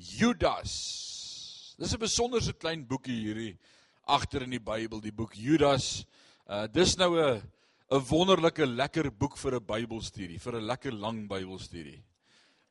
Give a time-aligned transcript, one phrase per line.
[0.00, 1.74] Judas.
[1.78, 3.58] Dis 'n besonderse klein boekie hierdie
[4.06, 6.06] agter in die Bybel, die boek Judas.
[6.48, 7.42] Uh dis nou 'n
[7.90, 12.02] 'n wonderlike lekker boek vir 'n Bybelstudie, vir 'n lekker lang Bybelstudie.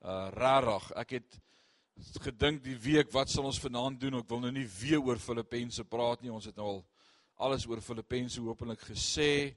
[0.02, 1.40] Uh rarig, ek het
[2.22, 4.16] gedink die week wat sal ons vanaand doen?
[4.16, 6.32] Ek wil nou nie weer oor Filippense praat nie.
[6.32, 6.86] Ons het nou al
[7.38, 9.56] alles oor Filippense hopelik gesê.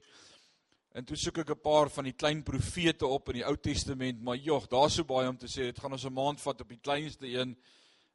[0.93, 4.21] En toe soek ek 'n paar van die klein profete op in die Ou Testament,
[4.21, 5.65] maar jog, daar's so baie om te sê.
[5.73, 7.57] Dit gaan ons 'n maand vat op die kleinste een.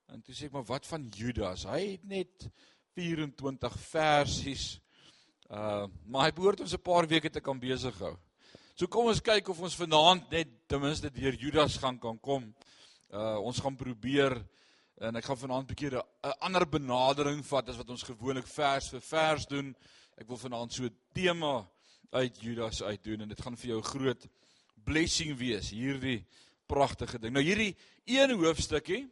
[0.07, 1.65] En toe sê ek maar wat van Judas?
[1.65, 2.49] Hy het net
[2.95, 4.81] 24 versies.
[5.51, 8.17] Uh, maar hy behoort ons 'n paar weke te kan besig hou.
[8.75, 12.55] So kom ons kyk of ons vanaand net ten minste deur Judas gaan kan kom.
[13.11, 14.47] Uh ons gaan probeer
[15.01, 18.89] en ek gaan vanaand 'n bietjie 'n ander benadering vat as wat ons gewoonlik vers
[18.89, 19.75] vir vers doen.
[20.17, 21.69] Ek wil vanaand so 'n tema
[22.11, 24.27] uit Judas uit doen en dit gaan vir jou groot
[24.85, 26.23] blessing wees hierdie
[26.69, 27.35] pragtige ding.
[27.35, 27.75] Nou hierdie
[28.09, 29.05] een hoofstukkie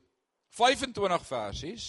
[0.57, 1.87] 25 versies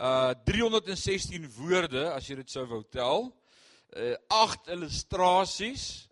[0.00, 3.28] uh 316 woorde as jy dit sou wou tel.
[3.92, 6.06] Uh 8 illustrasies.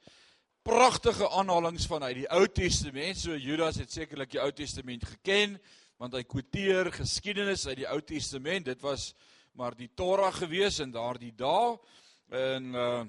[0.66, 3.16] Pragtige aanhalinge vanuit die Ou Testament.
[3.16, 5.56] So Judas het sekerlik die Ou Testament geken
[5.98, 8.68] want hy quoteer geskiedenis uit die Ou Testament.
[8.68, 9.14] Dit was
[9.58, 11.78] maar die Torah gewees in daardie dae.
[12.28, 13.06] En uh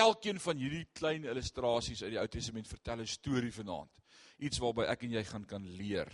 [0.00, 3.90] elkeen van hierdie klein illustrasies uit die Ou Testament vertel 'n storie vanaand.
[4.38, 6.10] Iets waarby ek en jy gaan kan leer.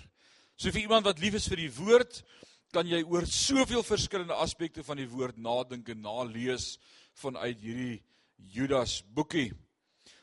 [0.56, 2.23] So vir iemand wat lief is vir die woord,
[2.73, 6.78] kan jy oor soveel verskillende aspekte van die woord nadink en nalees
[7.14, 8.03] vanuit hierdie
[8.36, 9.53] Judas boekie.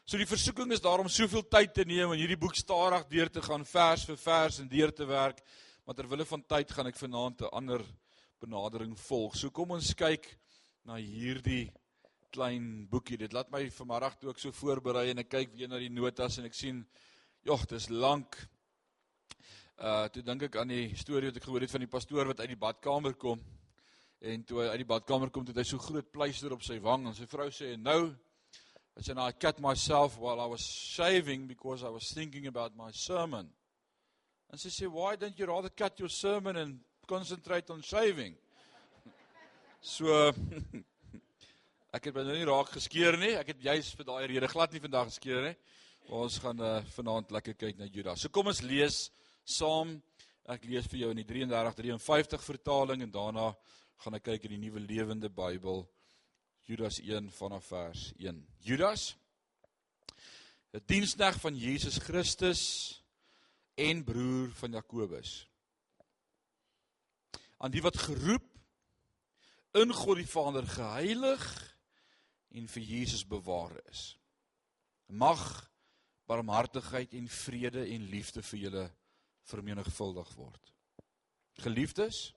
[0.08, 3.42] So die versoeking is daarom soveel tyd te neem en hierdie boek stadig deur te
[3.44, 5.42] gaan vers vir vers en deur te werk,
[5.84, 7.84] maar ter wille van tyd gaan ek vanaand 'n ander
[8.40, 9.36] benadering volg.
[9.36, 10.38] So kom ons kyk
[10.86, 11.74] na hierdie
[12.32, 13.18] klein boekie.
[13.18, 16.40] Dit laat my vanmiddag toe ek so voorberei en ek kyk weer na die notas
[16.40, 16.84] en ek sien
[17.48, 18.38] jogg, dis lank.
[19.78, 22.40] Uh toe dink ek aan die storie wat ek gehoor het van die pastoor wat
[22.44, 23.42] uit die badkamer kom.
[24.22, 27.06] En toe hy uit die badkamer kom, het hy so groot pleister op sy wang
[27.06, 28.16] en sy vrou sê nou
[28.98, 32.90] I said I cut myself while I was shaving because I was thinking about my
[32.92, 33.48] sermon.
[34.50, 38.36] And she said, "Why don't you rather cut your sermon and concentrate on shaving?"
[39.82, 40.34] So
[41.98, 43.32] Ek het nou nie raak geskeer nie.
[43.40, 45.54] Ek het juis vir daai rede glad nie vandag geskeer nie.
[46.14, 48.22] Ons gaan uh, vanaand lekker kyk na Judas.
[48.22, 48.98] So kom ons lees
[49.42, 49.96] saam.
[50.46, 53.48] Ek lees vir jou in die 33:53 vertaling en daarna
[54.04, 55.88] gaan ek kyk in die Nuwe Lewende Bybel.
[56.70, 58.44] Judas 1 vanaf vers 1.
[58.62, 59.16] Judas
[60.78, 62.62] 'n diensknegt van Jesus Christus
[63.74, 65.48] en broer van Jakobus.
[67.58, 68.46] Aan die wat geroep
[69.74, 71.48] in God die Vader geheilig
[72.56, 74.16] en vir Jesus bewaar is.
[75.08, 75.42] Mag
[76.28, 78.86] barmhartigheid en vrede en liefde vir julle
[79.48, 80.74] vermenigvuldig word.
[81.64, 82.34] Geliefdes,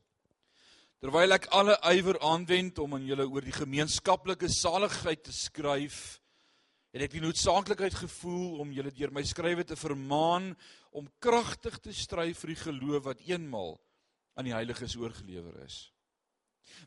[1.02, 6.20] terwyl ek alle ywer aanwend om aan julle oor die gemeenskaplike saligheid te skryf,
[6.94, 10.52] het ek die noodsaaklikheid gevoel om julle deur my skrywe te vermaan
[10.96, 13.76] om kragtig te stry vir die geloof wat eenmal
[14.34, 15.84] aan die heiliges oorgelewer is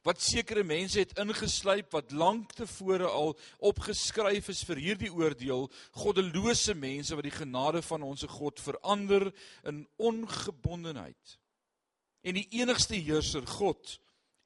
[0.04, 5.70] wat sekere mense het ingeslyp wat lank tevore al opgeskryf is vir hierdie oordeel
[6.04, 9.30] goddelose mense wat die genade van ons God verander
[9.70, 11.38] in ongebondenheid.
[12.24, 13.98] En die enigste heerser God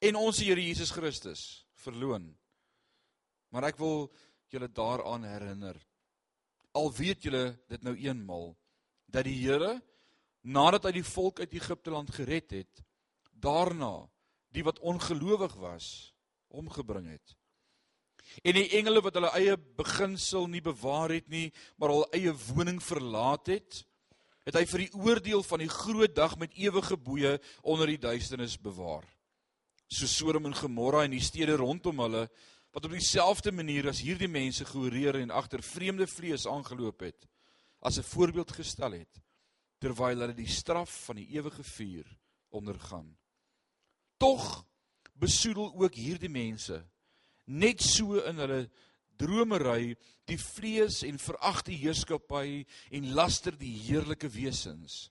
[0.02, 2.30] en ons Here Jesus Christus verloon.
[3.54, 4.08] Maar ek wil
[4.52, 5.78] julle daaraan herinner.
[6.78, 8.52] Al weet julle dit nou eenmal
[9.08, 9.78] dat die Here
[10.48, 12.84] nadat hy die volk uit Egipte land gered het
[13.38, 14.08] daarna
[14.58, 16.14] die wat ongelowig was
[16.48, 17.36] omgebring het.
[18.44, 22.80] En die engele wat hulle eie beginsel nie bewaar het nie, maar hul eie woning
[22.84, 23.84] verlaat het,
[24.48, 28.56] het hy vir die oordeel van die groot dag met ewige boeye onder die duisternis
[28.60, 29.04] bewaar.
[29.88, 32.28] So Sodom en Gomorra en die stede rondom hulle
[32.76, 37.28] wat op dieselfde manier as hierdie mense gehoreer en agter vreemde vlees aangeloop het,
[37.80, 39.24] as 'n voorbeeld gestel het
[39.80, 42.06] terwyl hulle die straf van die ewige vuur
[42.50, 43.17] ondergaan.
[44.18, 44.66] Tog
[45.18, 46.82] besoedel ook hierdie mense
[47.48, 48.62] net so in hulle
[49.18, 49.96] dromery
[50.30, 55.08] die vlees en verag die heerskappy en laster die heerlike wesens.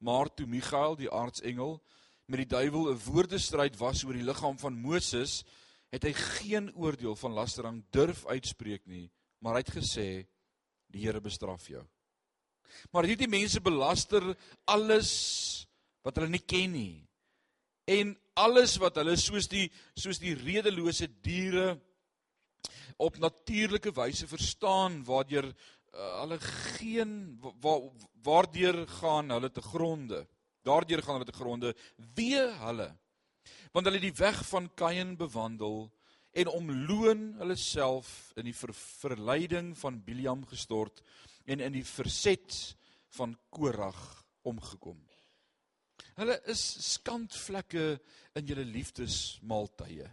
[0.00, 1.76] Maar toe Michael die aartsengel
[2.30, 5.44] met die duiwel 'n woordestryd was oor die liggaam van Moses,
[5.90, 10.26] het hy geen oordeel van lastering durf uitspreek nie, maar hy het gesê
[10.90, 11.84] die Here bestraf jou.
[12.92, 15.66] Maar hierdie mense belaster alles
[16.02, 17.10] wat hulle nie ken nie
[17.90, 21.78] en alles wat hulle soos die soos die redelose diere
[23.00, 27.88] op natuurlike wyse verstaan waardeur uh, hulle geen waar
[28.22, 30.26] waardeur gaan hulle te gronde
[30.62, 31.74] Daardeur gaan hulle te gronde.
[32.14, 32.90] Wee hulle.
[33.72, 35.88] Want hulle het die weg van Kain bewandel
[36.30, 41.00] en omloon hulle self in die ver verleiding van Biliam gestort
[41.44, 42.76] en in die verset
[43.16, 43.98] van Korag
[44.46, 45.00] omgekom.
[46.20, 47.94] Hulle is skandvlekke
[48.36, 50.04] in julle liefdesmaaltye.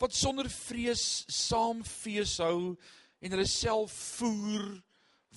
[0.00, 2.74] Wat sonder vrees saam fees hou
[3.22, 4.72] en hulle self voer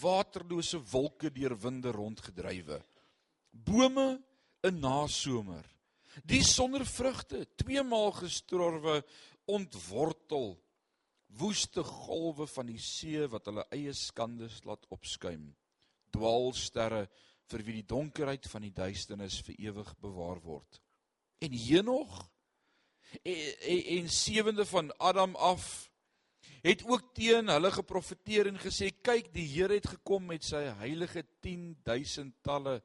[0.01, 2.79] waterlose wolke deur winde rondgedrywe.
[3.53, 4.17] Bome
[4.65, 5.65] in nasomer.
[6.25, 9.01] Die sonder vrugte, twee maal gestorwe,
[9.45, 10.55] ontwortel.
[11.37, 15.51] Woeste golwe van die see wat hulle eie skandes laat opskuim.
[16.13, 17.07] Dwaalsterre
[17.51, 20.79] vir wie die donkerheid van die duisternis vir ewig bewaar word.
[21.43, 22.21] En Henog
[23.21, 25.89] en, en, en sewende van Adam af
[26.63, 31.25] het ook teen hulle geprofeteer en gesê kyk die Here het gekom met sy heilige
[31.43, 32.79] 10000 talle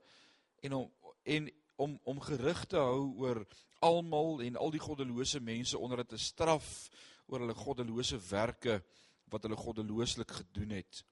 [0.67, 0.91] en om
[1.29, 3.45] en om om gerig te hou oor
[3.85, 6.89] almal en al die goddelose mense onder dit te straf
[7.29, 8.81] oor hulle goddelose werke
[9.31, 11.05] wat hulle goddelooslik gedoen het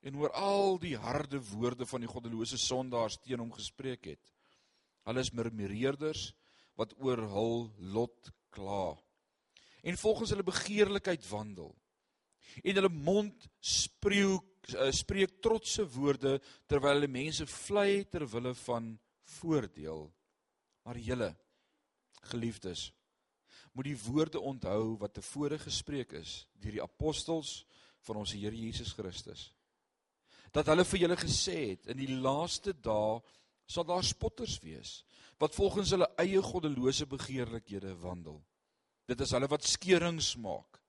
[0.00, 4.32] en oor al die harde woorde van die goddelose sondaars teen hom gespreek het.
[5.08, 6.30] Hulle is murmureerders
[6.80, 8.96] wat oor hul lot kla.
[9.84, 11.74] En volgens hulle begeerlikheid wandel
[12.64, 16.38] en hulle mond spreek eh, spreek trotse woorde
[16.68, 18.90] terwyl hulle mense vlei ter wille van
[19.38, 20.08] voordeel.
[20.84, 21.30] Maar julle
[22.32, 22.90] geliefdes
[23.72, 27.60] moet die woorde onthou wat tevore gespreek is deur die apostels
[28.08, 29.50] van ons Here Jesus Christus.
[30.52, 33.20] Dat hulle vir julle gesê het in die laaste dae
[33.70, 35.00] sal daar spotters wees
[35.40, 38.42] wat volgens hulle eie goddelose begeerlikhede wandel.
[39.08, 40.80] Dit is hulle wat skeurings maak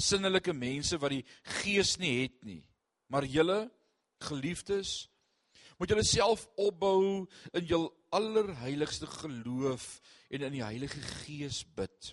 [0.00, 1.24] sinnelike mense wat die
[1.60, 2.62] gees nie het nie.
[3.10, 3.60] Maar julle
[4.24, 5.08] geliefdes
[5.80, 7.26] moet julle self opbou
[7.56, 12.12] in jul allerheiligste geloof en in die Heilige Gees bid.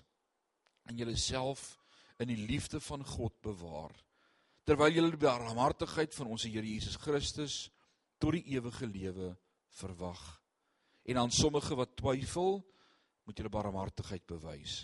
[0.87, 1.75] En julle self
[2.21, 3.93] in die liefde van God bewaar.
[4.67, 7.69] Terwyl julle die barmhartigheid van ons Here Jesus Christus
[8.19, 9.31] tot die ewige lewe
[9.79, 10.19] verwag.
[11.07, 12.59] En aan sommige wat twyfel,
[13.23, 14.81] moet julle barmhartigheid bewys.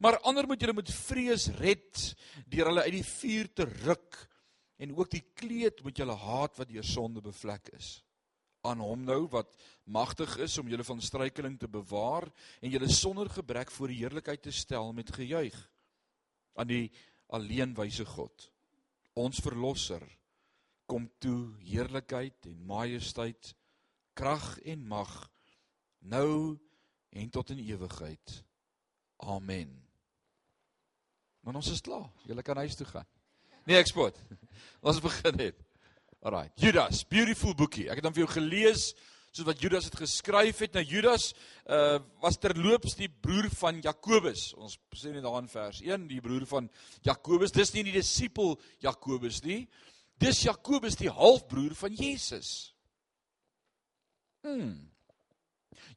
[0.00, 2.02] Maar ander moet julle met vrees red
[2.48, 4.16] deur hulle uit die vuur te ruk
[4.80, 7.98] en ook die kleed moet julle haat wat deur sonde bevlek is.
[8.64, 9.52] Aan hom nou wat
[9.88, 12.28] magtig is om julle van struikeling te bewaar
[12.60, 15.56] en julle sonder gebrek voor die heerlikheid te stel met gejuig
[16.60, 16.88] aan die
[17.32, 18.48] alleen wyse God.
[19.18, 20.04] Ons verlosser
[20.90, 23.52] kom toe heerlikheid en majesteit,
[24.18, 25.12] krag en mag
[26.00, 26.58] nou
[27.10, 28.36] en tot in ewigheid.
[29.26, 29.72] Amen.
[31.40, 32.10] Maar ons is klaar.
[32.26, 33.06] Julle kan huis toe gaan.
[33.64, 34.16] Nee, ek spot.
[34.88, 35.58] Ons begin net.
[36.20, 36.50] Alraai.
[36.60, 37.88] Judas, beautiful boekie.
[37.88, 38.90] Ek het dan vir jou gelees
[39.30, 40.74] soos wat Judas het geskryf het.
[40.74, 41.30] Nou Judas
[41.70, 44.50] uh was terloops die broer van Jakobus.
[44.58, 46.68] Ons sê net daar in vers 1, die broer van
[47.06, 47.54] Jakobus.
[47.54, 49.64] Dis nie die disipel Jakobus nie.
[50.20, 52.74] Dis Jakobus die halfbroer van Jesus.
[54.44, 54.90] Hmm.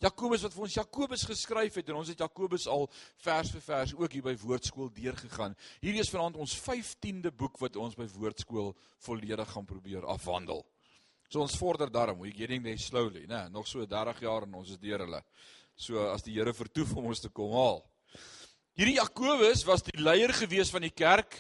[0.04, 2.90] Jakobus wat vir ons Jakobus geskryf het en ons het Jakobus al
[3.24, 5.56] vers vir vers ook hier by Woordskool deurgegaan.
[5.84, 8.74] Hierdie is vanaand ons 15de boek wat ons by Woordskool
[9.06, 10.66] volledig gaan probeer afhandel.
[11.34, 13.48] So ons vorder daarom, we getting there slowly, né?
[13.50, 15.18] Nog so 30 jaar en ons is deur hulle.
[15.74, 17.80] So as die Here vertoef om ons te kom haal.
[18.78, 21.40] Hierdie Jakobus was die leier gewees van die kerk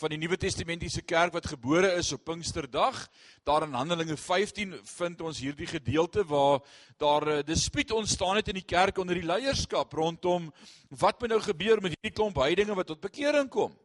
[0.00, 2.96] van die Nuwe Testamentiese kerk wat gebore is op Pinksterdag.
[3.44, 6.64] Daar in Handelinge 15 vind ons hierdie gedeelte waar
[6.96, 10.52] daar 'n dispuut ontstaan het in die kerk onder die leierskap rondom
[10.88, 13.76] wat moet nou gebeur met hierdie klomp heidinge wat tot bekering kom.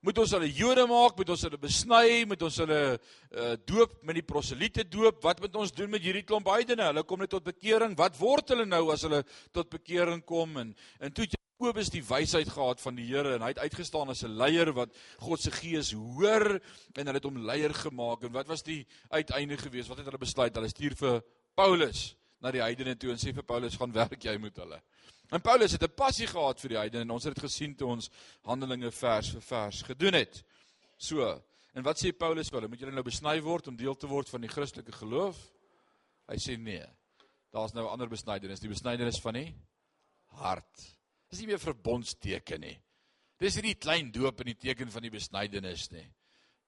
[0.00, 4.16] Moet ons hulle Jode maak, moet ons hulle besny, moet ons hulle uh, doop met
[4.16, 5.18] die proselite doop?
[5.26, 6.86] Wat moet ons doen met hierdie klomp heidene?
[6.88, 7.92] Hulle kom net tot bekering.
[7.98, 9.20] Wat word hulle nou as hulle
[9.52, 10.56] tot bekering kom?
[10.62, 10.72] En
[11.04, 11.28] en toe
[11.60, 14.96] Jakobus die wysheid gehad van die Here en hy het uitgestaan as 'n leier wat
[15.20, 16.56] God se gees hoor
[16.96, 20.24] en hulle het hom leier gemaak en wat was die uiteinde gewees wat het hulle
[20.24, 21.20] besluit hulle stuur vir
[21.54, 24.80] Paulus na die heidene toe en sê vir Paulus gaan werk jy met hulle
[25.30, 27.88] en Paulus het 'n passie gehad vir die heidene en ons het dit gesien toe
[27.88, 28.10] ons
[28.42, 30.44] Handelinge vers vir vers gedoen het
[30.96, 31.42] so
[31.74, 34.40] en wat sê Paulus hulle moet julle nou besny word om deel te word van
[34.40, 35.36] die Christelike geloof
[36.28, 36.86] hy sê nee
[37.52, 39.54] daar's nou 'n ander besnydenis die besnydenis van die
[40.26, 42.76] hart Dis nie meer verbondsteken nie.
[43.40, 46.04] Dis nie die klein doop in die teken van die besnydenis nie.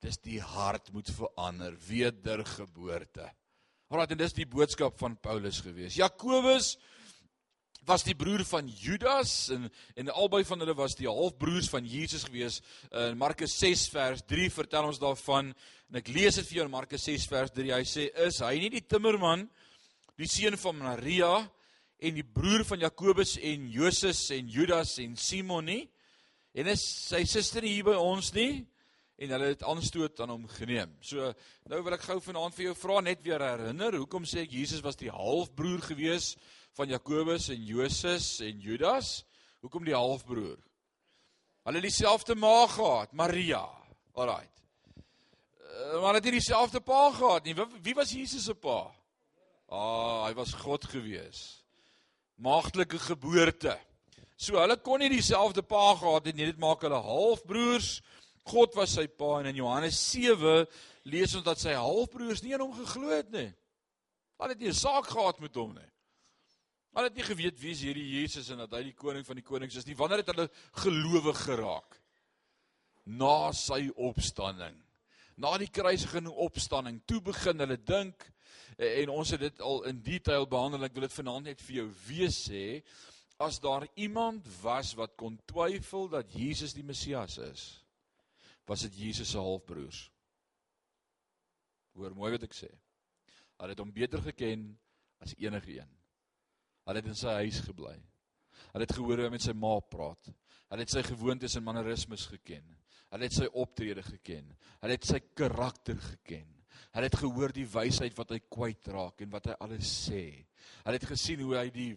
[0.02, 3.26] Dis die hart moet verander, wedergeboorte.
[3.92, 5.99] Alraai, en dis die boodskap van Paulus gewees.
[5.99, 6.76] Jakobus
[7.86, 9.66] was die broer van Judas en
[9.98, 12.60] en albei van hulle was die halfbroers van Jesus gewees.
[12.90, 15.50] In Markus 6 vers 3 vertel ons daarvan
[15.90, 17.74] en ek lees dit vir jou in Markus 6 vers 3.
[17.74, 19.48] Hy sê: "Is hy nie die timmerman
[20.16, 21.50] die seun van Maria
[21.98, 25.88] en die broer van Jakobus en Joses en Judas en Simon nie?
[26.54, 28.66] En is sy suster hier by ons nie?
[29.18, 30.96] En hulle het aanstoot aan hom geneem.
[31.00, 31.32] So
[31.70, 34.82] nou wil ek gou vanaand vir jou vra net weer herinner, hoekom sê ek Jesus
[34.82, 36.36] was die halfbroer gewees
[36.76, 39.24] van Jakobus en Joses en Judas?
[39.60, 40.58] Hoekom die halfbroer?
[41.62, 43.62] Hulle het dieselfde ma gehad, Maria.
[44.18, 44.48] Alraai.
[45.72, 47.54] Uh, maar het nie dieselfde pa gehad nie.
[47.54, 48.90] Wie, was Jesus se pa?
[49.72, 51.62] Ah, hy was God gewees.
[52.42, 53.76] Maagdelike geboorte.
[54.36, 56.50] So hulle kon nie dieselfde pa gehad het nie.
[56.50, 58.00] Dit maak hulle halfbroers.
[58.50, 60.66] God was sy pa en in Johannes 7
[61.06, 63.48] lees ons dat sy halfbroers nie aan hom geglo het nie.
[64.42, 65.91] Hulle het nie 'n saak gehad met hom nie.
[66.92, 69.46] Hulle het nie geweet wie is hierdie Jesus en dat hy die koning van die
[69.46, 69.96] konings is nie.
[69.96, 70.49] Wanneer het hulle
[70.84, 71.99] gelowig geraak?
[73.08, 74.76] Na sy opstanding
[75.37, 78.28] na die kruisiging en opstanding, toe begin hulle dink
[78.82, 80.87] en ons het dit al in detail behandel.
[80.87, 82.64] Ek wil dit vanaand net vir jou weer sê,
[83.42, 87.64] as daar iemand was wat kon twyfel dat Jesus die Messias is,
[88.68, 90.04] was dit Jesus se halfbroers.
[91.99, 92.70] Hoor mooi wat ek sê.
[93.58, 94.70] Hulle het hom beter geken
[95.22, 95.90] as enige een.
[96.86, 97.96] Hulle het in sy huis gebly.
[98.72, 100.32] Hulle het gehoor hoe hy met sy ma praat.
[100.72, 102.64] Hulle het sy gewoontes en mannerismes geken.
[103.12, 104.48] Hulle het sy optrede geken.
[104.80, 106.48] Hulle het sy karakter geken.
[106.92, 110.24] Hulle het gehoor die wysheid wat hy kwyt raak en wat hy alles sê.
[110.82, 111.92] Hulle het gesien hoe hy die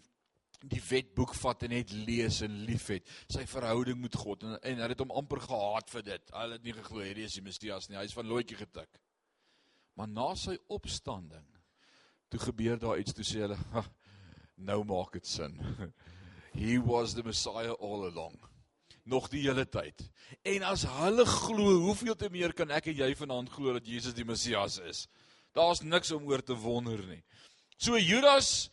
[0.66, 3.04] die wetboek vat en net lees en liefhet.
[3.30, 6.32] Sy verhouding met God en, en hulle het hom amper gehaat vir dit.
[6.32, 7.98] Hulle het nie geglo hierdie is die Messias nie.
[8.00, 9.00] Hy's van loetjie getik.
[9.96, 11.44] Maar na sy opstanding
[12.32, 13.58] toe gebeur daar iets toe sê hulle
[14.56, 15.58] nou maak dit sin.
[16.56, 18.36] He was the Messiah all along
[19.06, 20.02] nog die hele tyd.
[20.42, 24.16] En as hulle glo, hoeveel te meer kan ek en jy vanaand glo dat Jesus
[24.16, 25.04] die Messias is?
[25.54, 27.22] Daar's niks om oor te wonder nie.
[27.78, 28.68] So Judas,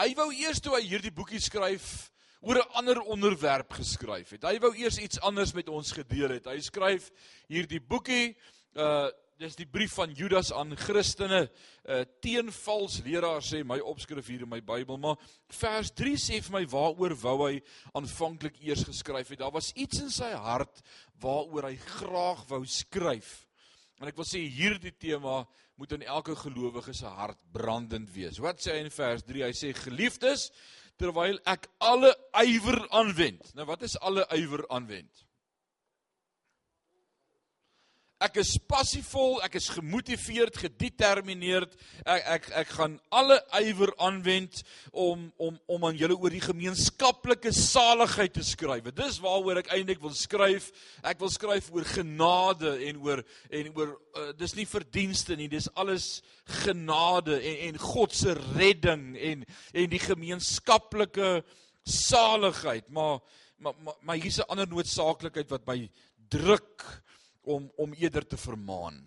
[0.00, 2.10] hy wou eers toe hy hierdie boekie skryf
[2.40, 4.44] oor 'n ander onderwerp geskryf het.
[4.44, 6.46] Hy wou eers iets anders met ons gedeel het.
[6.46, 7.10] Hy skryf
[7.48, 8.36] hierdie boekie
[8.76, 9.08] uh
[9.40, 11.46] dis die brief van Judas aan Christene.
[11.88, 15.16] Uh, teen vals leraars sê my opskrif hier in my Bybel maar
[15.56, 17.54] vers 3 sê vir my waaroor wou hy
[17.96, 19.40] aanvanklik eers geskryf het?
[19.40, 20.82] Daar was iets in sy hart
[21.24, 23.30] waaroor hy graag wou skryf.
[24.00, 25.40] En ek wil sê hierdie tema
[25.80, 28.42] moet in elke gelowige se hart brandend wees.
[28.44, 30.50] Wat sê hy in vers 3 hy sê geliefdes
[31.00, 32.12] terwyl ek alle
[32.44, 33.54] ywer aanwend.
[33.56, 35.24] Nou wat is alle ywer aanwend
[38.20, 41.72] Ek is passievol, ek is gemotiveerd, gedetermineerd.
[42.04, 44.60] Ek ek ek gaan alle ywer aanwend
[44.92, 48.90] om om om aan julle oor die gemeenskaplike saligheid te skryf.
[48.92, 50.68] Dis waaroor ek eintlik wil skryf.
[51.00, 55.72] Ek wil skryf oor genade en oor en oor uh, dis nie verdienste nie, dis
[55.72, 56.20] alles
[56.60, 61.38] genade en en God se redding en en die gemeenskaplike
[61.88, 62.84] saligheid.
[62.92, 63.22] Maar
[63.56, 65.86] maar maar, maar hier's 'n ander noodsaaklikheid wat my
[66.28, 66.84] druk
[67.42, 69.00] om om eerder te vermaan.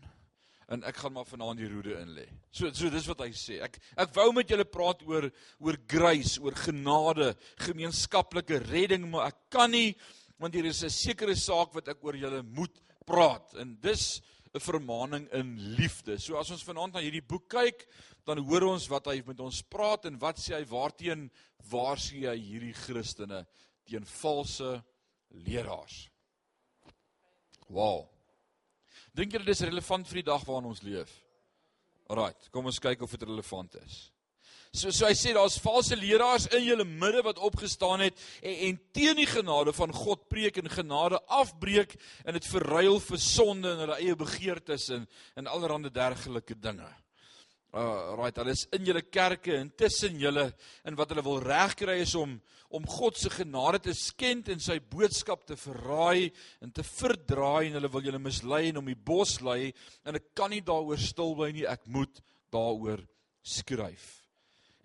[0.72, 2.26] En ek gaan maar vanaand die roede in lê.
[2.52, 3.60] So so dis wat hy sê.
[3.66, 7.34] Ek ek wou met julle praat oor oor grace, oor genade,
[7.68, 9.94] gemeenskaplike redding, maar ek kan nie
[10.40, 13.54] want hier is 'n sekere saak wat ek oor julle moet praat.
[13.56, 14.22] En dis
[14.54, 16.20] 'n vermaaning in liefde.
[16.20, 17.88] So as ons vanaand na hierdie boek kyk,
[18.26, 21.30] dan hoor ons wat hy met ons praat en wat sê hy waarteen
[21.70, 23.46] waar sien hy hierdie Christene
[23.86, 24.84] teen valse
[25.30, 26.10] leraars.
[27.68, 28.13] Wow.
[29.14, 31.12] Dink jy dit is relevant vir die dag waarin ons leef?
[32.10, 34.00] Alraight, kom ons kyk of dit relevant is.
[34.74, 38.80] So so hy sê daar's valse leraars in julle midde wat opgestaan het en, en
[38.98, 41.94] teen die genade van God preek en genade afbreek
[42.26, 45.06] en dit verruil vir sonde en hulle eie begeertes en
[45.38, 46.90] en allerlei dergelike dinge.
[47.74, 50.44] Uh right, hulle is in julle kerke en tussen julle
[50.86, 52.36] en wat hulle wil regkry is om
[52.74, 56.30] om God se genade te skend en sy boodskap te verraai
[56.62, 59.72] en te verdraai en hulle wil julle mislei en om die bos lei
[60.06, 62.22] en ek kan nie daaroor stil bly nie, ek moet
[62.54, 63.02] daaroor
[63.42, 64.08] skryf.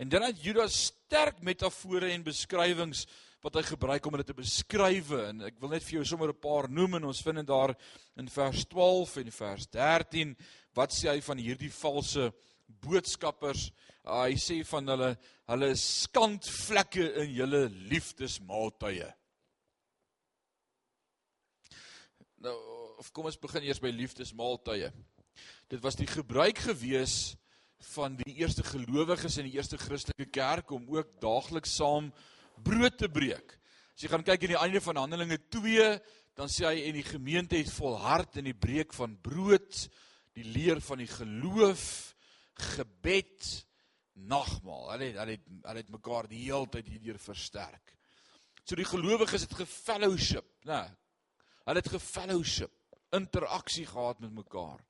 [0.00, 3.04] En dan het Judas sterk metafore en beskrywings
[3.44, 6.40] wat hy gebruik om dit te beskryf en ek wil net vir jou sommer 'n
[6.40, 7.76] paar noem en ons vind dit daar
[8.16, 10.36] in vers 12 en vers 13
[10.74, 12.32] wat sê hy van hierdie valse
[12.68, 13.68] boodskappers.
[14.04, 15.12] Uh, hy sê van hulle
[15.48, 19.08] hulle skandvlekke in julle liefdesmaaltye.
[22.44, 22.54] Nou,
[23.00, 24.90] of kom ons begin eers by liefdesmaaltye.
[25.72, 27.36] Dit was die gebruik gewees
[27.94, 32.10] van die eerste gelowiges in die eerste Christelike kerk om ook daagliks saam
[32.64, 33.54] brood te breek.
[33.94, 35.86] As jy gaan kyk in die einde van Handelinge 2,
[36.38, 39.86] dan sê hy en die gemeente het volhard in die breek van brood,
[40.38, 41.84] die leer van die geloof,
[42.62, 43.48] gebed,
[44.12, 44.90] nagmaal.
[44.92, 47.94] Hulle het hulle het hulle het mekaar die hele tyd hierdeur versterk.
[48.64, 50.82] So die gelowiges het gefellowship, né?
[51.64, 52.72] Hulle het gefellowship,
[53.16, 54.82] interaksie gehad met mekaar.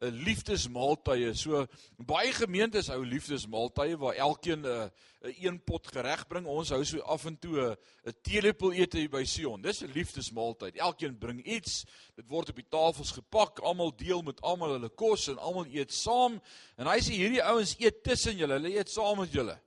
[0.00, 1.34] 'n liefdesmaaltye.
[1.34, 1.66] So
[1.96, 4.90] baie gemeentes hou liefdesmaaltye waar elkeen 'n
[5.26, 6.46] 'n een, pot gereg bring.
[6.46, 9.62] Ons hou so af en toe 'n teelepel ete hier by Sion.
[9.62, 10.76] Dis 'n liefdesmaaltyd.
[10.76, 11.84] Elkeen bring iets.
[12.14, 13.58] Dit word op die tafels gepak.
[13.58, 16.40] Almal deel met almal hulle kos en almal eet saam.
[16.76, 18.52] En hy sê hierdie ouens eet tussen julle.
[18.52, 19.60] Hulle eet saam met julle.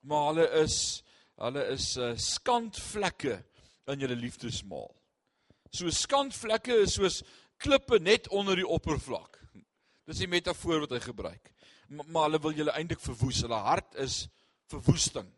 [0.00, 1.02] Maar hulle is
[1.38, 3.44] hulle is uh, skandvlekke
[3.86, 4.90] in julle liefdesmaal.
[5.70, 7.22] So skandvlekke is soos
[7.62, 9.38] klippe net onder die oppervlak.
[10.08, 11.50] Dis die metafoor wat hy gebruik.
[11.92, 13.42] Maar, maar hulle wil julle eintlik verwoes.
[13.44, 14.22] Hulle hart is
[14.72, 15.28] verwoesting.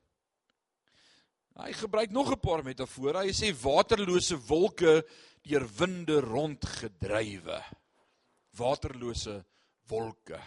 [1.58, 3.26] Hy gebruik nog 'n paar metafore.
[3.26, 5.02] Hy sê waterlose wolke
[5.42, 7.58] deur winde rondgedrywe.
[8.56, 9.44] Waterlose
[9.88, 10.40] wolke.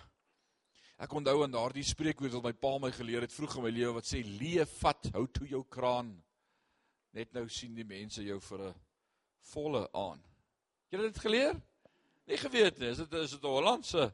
[0.97, 3.93] Ek onthou aan daardie spreekwoord wat my pa my geleer het vroeg in my lewe
[3.93, 6.23] wat sê leef vat hou toe jou kraan.
[7.11, 8.75] Net nou sien die mense jou vir 'n
[9.51, 10.23] volle aan.
[10.89, 11.61] Jy het dit geleer?
[12.29, 14.13] Nie geweet nie, is dit is dit 'n Hollandse.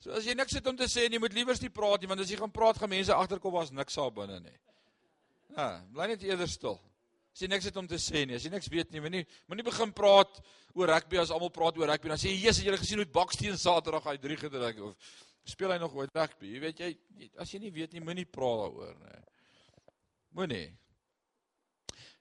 [0.00, 2.08] So as jy niks het om te sê en jy moet liewers nie praat nie,
[2.08, 4.58] want as jy gaan praat gaan mense agterkom was niks daar binne nie.
[5.56, 6.78] Ja, bly net eerder stil.
[7.34, 9.66] As jy niks het om te sê nie, as jy niks weet nie, moenie moenie
[9.66, 10.40] begin praat
[10.74, 12.08] oor rugby as almal praat oor rugby.
[12.08, 14.96] Dan sê jy, "Jesus, het jy gesien hoe Baksteen Saterdag hy 3 gedruk of
[15.44, 16.98] speel hy nog ooit rugby?" Jy weet jy,
[17.36, 19.22] as jy nie weet nie, moenie praat daaroor nie.
[20.32, 20.78] Moenie.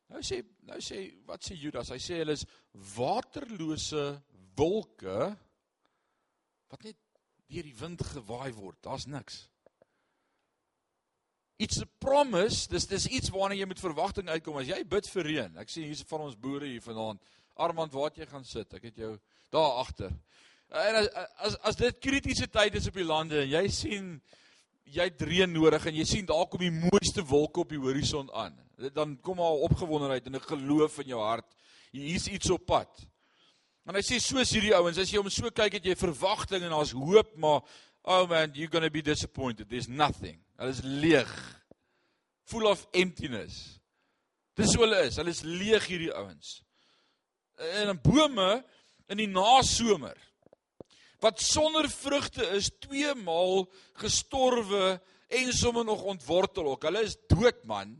[0.09, 1.89] Nou sê nou sê wat sê Judas?
[1.89, 4.21] Hy sê hulle is waterlose
[4.59, 5.29] wolke
[6.69, 6.97] wat net
[7.49, 8.77] deur die wind gewaai word.
[8.85, 9.47] Daar's niks.
[11.59, 12.69] It's a promise.
[12.71, 15.57] Dis dis iets waarna jy met verwagting uitkom as jy bid vir reën.
[15.59, 17.19] Ek sien hier's van ons boere hier vanaand.
[17.59, 18.71] Armand, waar jy gaan sit?
[18.77, 19.15] Ek het jou
[19.51, 20.13] daar agter.
[20.69, 21.09] En as
[21.49, 24.13] as as dit kritiese tyd is op die lande en jy sien
[24.89, 28.29] jy het reën nodig en jy sien daar kom die mooiste wolke op die horison
[28.31, 28.55] aan.
[28.95, 31.49] Dan kom al opgewondenheid en 'n geloof in jou hart.
[31.91, 33.07] Hier's iets op pad.
[33.89, 36.75] En hy sê soos hierdie ouens, as jy hom so kyk, het jy verwagting en
[36.75, 37.63] daar's hoop, maar
[38.06, 39.65] oh man, you're going to be disappointed.
[39.65, 40.38] There's nothing.
[40.62, 41.32] Hulle is leeg.
[42.45, 43.80] Full of emptiness.
[44.54, 45.17] Dis hoe hulle is.
[45.17, 46.60] Hulle is leeg hierdie ouens.
[47.80, 48.60] En in bome
[49.10, 50.13] in die nasomer
[51.19, 53.65] wat sonder vrugte is, twee maal
[53.99, 56.86] gestorwe en sommer nog ontwortel ook.
[56.88, 57.97] Hulle is dood man.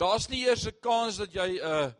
[0.00, 1.90] Daar's nie eers 'n kans dat jy 'n uh,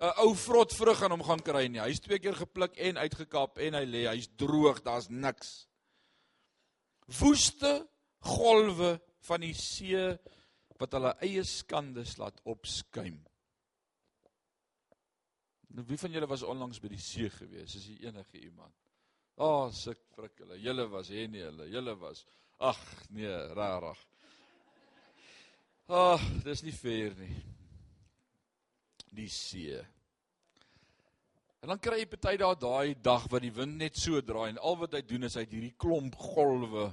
[0.00, 1.82] 'n ou vrot vrug aan hom gaan kry nie.
[1.82, 5.66] Hy's twee keer gepluk en uitgekap en hy lê, hy's droog, daar's niks.
[7.20, 7.84] Woeste
[8.24, 8.94] golwe
[9.28, 10.06] van die see
[10.80, 13.18] wat hulle eie skande laat opskuim.
[15.76, 17.76] Nou wie van julle was onlangs by die see gewees?
[17.76, 18.74] Is jy enige iemand?
[19.36, 20.56] Ah, oh, suk frik hulle.
[20.60, 21.68] Julle was hè nee, hulle.
[21.68, 22.24] Julle was.
[22.58, 22.80] Ag,
[23.12, 24.00] nee, rarig.
[25.90, 27.34] Ag, oh, dis nie fair nie
[29.14, 29.80] die see.
[31.60, 34.60] En dan kry jy party daar daai dag wat die wind net so draai en
[34.64, 36.86] al wat hy doen is hy het hierdie klomp golwe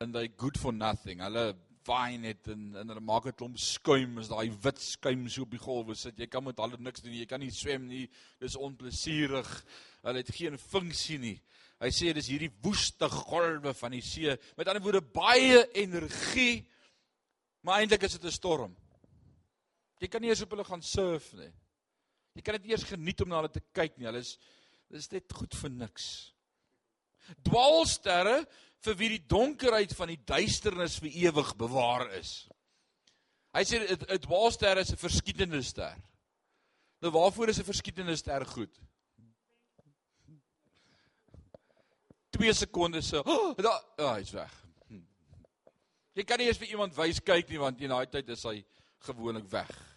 [0.00, 1.20] in hy good for nothing.
[1.20, 1.50] Hulle
[1.84, 5.50] vaai net en en hulle maak 'n klomp skuim as daai wit skuim so op
[5.52, 6.18] die golwe sit.
[6.18, 7.20] Jy kan met hulle niks doen nie.
[7.20, 8.08] Jy kan nie swem nie.
[8.40, 9.50] Dis onplesierig.
[10.02, 11.40] Hulle het geen funksie nie.
[11.80, 14.32] Hy sê dis hierdie woeste golwe van die see.
[14.56, 16.64] Met ander woorde baie energie.
[17.60, 18.76] Maar eintlik is dit 'n storm.
[20.04, 21.48] Jy kan nie eens op hulle gaan surf nie.
[22.36, 24.08] Jy kan dit eers geniet om na hulle te kyk nie.
[24.10, 24.34] Hulle is
[24.92, 26.08] dis net goed vir niks.
[27.46, 28.42] Dwaalsterre
[28.84, 32.44] vir wie die donkerheid van die duisternis vir ewig bewaar is.
[33.54, 35.96] Hy sê 'n dwaalster is 'n verskietende ster.
[37.00, 38.76] Nou waarvoor is 'n verskietende ster goed?
[42.30, 43.22] 2 sekondes so.
[43.24, 44.52] Oh, daar, oh, hy's weg.
[44.88, 45.06] Hm.
[46.12, 48.64] Jy kan nie eens vir iemand wys kyk nie want in daai tyd is hy
[48.98, 49.93] gewoonlik weg.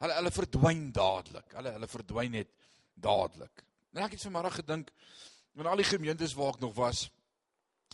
[0.00, 1.56] Hulle hulle verdwyn dadelik.
[1.58, 2.52] Hulle hulle verdwyn net
[2.94, 3.64] dadelik.
[3.92, 4.92] En ek het vanmôre gedink
[5.60, 7.08] in al die gemeentes waar ek nog was,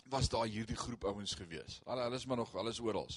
[0.07, 1.81] was daar hierdie groep ouens gewees.
[1.85, 3.09] Hulle hulle is maar nog alles oral.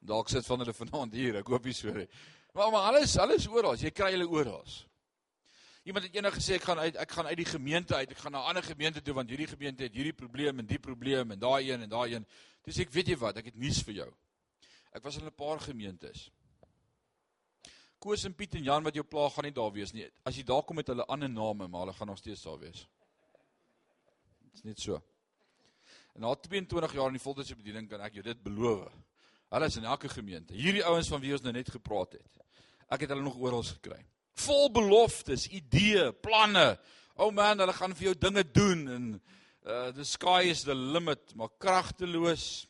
[0.00, 2.08] Dalk sit van hulle vanaand hier, ek hoop nie so nie.
[2.54, 3.76] Maar maar alles alles oral.
[3.76, 4.64] Jy kry hulle oral.
[5.84, 8.14] Iemand het eendag gesê ek gaan uit ek gaan uit die gemeente uit.
[8.14, 10.78] Ek gaan na 'n ander gemeente toe want hierdie gemeente het hierdie probleem en die
[10.78, 12.26] probleem en daai een en daai een.
[12.64, 14.10] Dis ek weet jy wat, ek het nuus vir jou.
[14.92, 16.30] Ek was in 'n paar gemeentes.
[18.04, 20.04] Koos en Piet en Jan wat jou pla gaan nie daar wees nie.
[20.28, 22.82] As jy daar kom met hulle ander name, maar hulle gaan nog steeds daar wees.
[24.44, 24.98] Dit is net so.
[26.12, 28.92] En na 22 jaar in die voltydse bediening kan ek jou dit beloof.
[29.54, 30.52] Hulle is in elke gemeente.
[30.52, 32.44] Hierdie ouens van wie ons nou net gepraat het.
[32.92, 34.02] Ek het hulle nog oral gekry.
[34.44, 36.74] Vol beloftes, idees, planne.
[37.14, 39.12] O oh man, hulle gaan vir jou dinge doen en
[39.64, 42.66] uh the sky is the limit, maar kragteloos.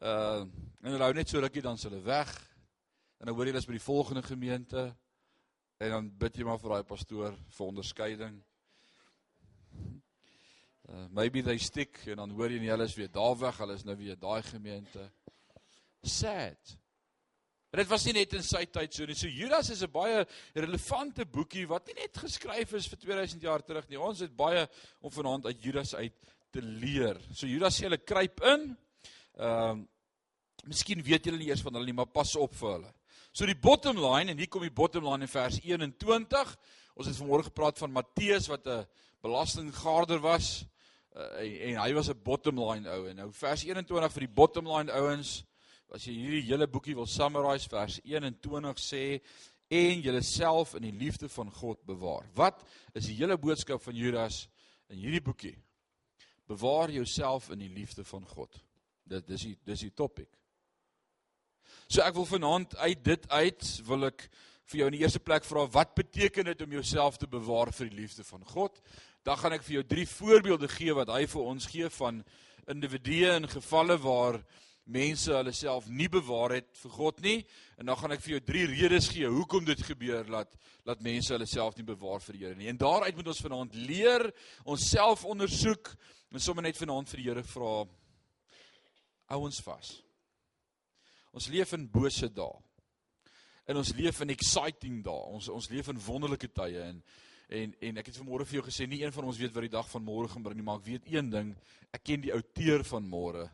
[0.00, 0.46] Uh
[0.80, 2.30] en hulle hou net so rukkie dan s hulle weg.
[3.20, 4.82] En dan hoor jy hulle is by die volgende gemeente
[5.80, 8.38] en dan bid jy maar vir daai pastoor vir onderskeiding.
[10.88, 13.76] Uh maybe they stick en dan hoor jy nie hulle is weer daar weg, hulle
[13.76, 15.04] is nou weer daai gemeente.
[16.00, 16.78] Sad.
[17.70, 19.14] Maar dit was nie net in sy tyd so nie.
[19.14, 23.62] So Judas is 'n baie relevante boekie wat nie net geskryf is vir 2000 jaar
[23.62, 24.00] terug nie.
[24.00, 24.66] Ons het baie
[25.00, 26.16] om vanaand uit Judas uit
[26.50, 27.20] te leer.
[27.34, 28.76] So Judas sê hulle kruip in.
[29.36, 29.88] Ehm um,
[30.64, 32.90] Miskien weet julle nie eers van hulle nie, maar pas op vir hulle.
[33.32, 36.56] So die bottom line en hier kom die bottom line in vers 21.
[36.98, 38.86] Ons het vanmôre gepraat van Matteus wat 'n
[39.22, 40.64] belastinggaarder was
[41.16, 44.34] uh, en, en hy was 'n bottom line ou en nou vers 21 vir die
[44.34, 45.44] bottom line ouens
[45.94, 49.20] as jy hierdie hele boekie wil summarize vers 21 sê
[49.70, 52.26] en julleself in die liefde van God bewaar.
[52.34, 52.62] Wat
[52.94, 54.48] is die hele boodskap van Judas
[54.88, 55.56] in hierdie boekie?
[56.46, 58.58] Bewaar jouself in die liefde van God.
[59.06, 60.39] Dit dis die dis die topik.
[61.88, 64.26] So ek wil vanaand uit dit uit wil ek
[64.70, 67.90] vir jou in die eerste plek vra wat beteken dit om jouself te bewaar vir
[67.90, 68.78] die liefde van God?
[69.26, 72.22] Dan gaan ek vir jou drie voorbeelde gee wat hy vir ons gee van
[72.70, 74.38] individue en gevalle waar
[74.90, 77.36] mense hulle self nie bewaar het vir God nie
[77.78, 81.32] en dan gaan ek vir jou drie redes gee hoekom dit gebeur dat dat mense
[81.34, 82.68] hulle self nie bewaar vir die Here nie.
[82.72, 84.24] En daaruit moet ons vanaand leer,
[84.64, 85.92] onsself ondersoek
[86.32, 87.74] en sommer net vanaand vir die Here vra
[89.30, 89.92] hou ons vas.
[91.36, 92.60] Ons leef in bose dae.
[93.70, 95.26] En ons leef in exciting dae.
[95.36, 97.02] Ons ons leef in wonderlike tye en
[97.50, 99.72] en en ek het vanmôre vir jou gesê nie een van ons weet wat die
[99.72, 101.48] dag van môre gaan bring nie, maar ek weet een ding,
[101.90, 103.48] ek ken die outeur van môre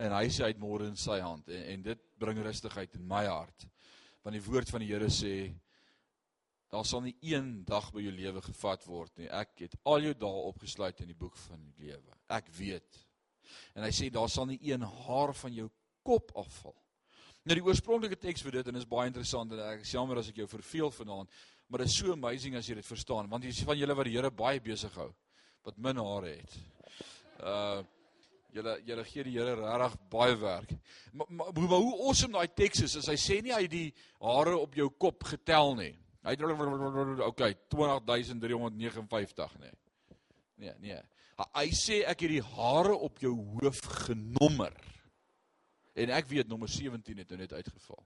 [0.00, 3.04] en hy sê hy het môre in sy hand en, en dit bring rustigheid in
[3.08, 3.66] my hart.
[4.24, 5.34] Want die woord van die Here sê
[6.72, 9.28] daar sal nie een dag by jou lewe gevat word nie.
[9.28, 12.16] Ek het al jou dae opgesluit in die boek van die lewe.
[12.32, 13.02] Ek weet.
[13.76, 15.68] En hy sê daar sal nie een haar van jou
[16.06, 16.76] kop afval.
[17.42, 20.28] Nou die oorspronklike teks vir dit en is baie interessant en ek is jammer as
[20.30, 21.30] ek jou verveel vanaand,
[21.66, 24.06] maar dit is so amazing as jy dit verstaan want jy sê van julle wat
[24.06, 25.10] die Here baie besig hou
[25.66, 26.60] wat min hare het.
[27.40, 27.82] Uh
[28.52, 30.72] Julle julle gee die Here regtig baie werk.
[31.16, 33.86] Maar, maar, maar hoe awesome daai teks is, is hy sê nie hy die
[34.20, 35.94] hare op jou kop getel nie.
[36.22, 36.34] Hy
[37.30, 39.72] okay, 20359 nê.
[40.60, 41.00] Nee, nee.
[41.40, 44.76] Hy sê ek het die hare op jou hoof genommer.
[45.92, 48.00] En ek weet nommer 17 het nou net uitgeval.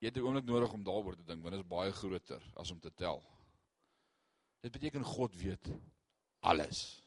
[0.00, 2.70] Jy het 'n oomblik nodig om daaroor te dink want dit is baie groter as
[2.70, 3.22] om te tel.
[4.60, 5.68] Dit beteken God weet
[6.40, 7.02] alles.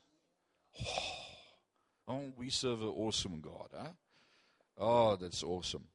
[2.05, 3.89] Oh, we serve an awesome God, hè?
[4.75, 5.85] Oh, that's awesome.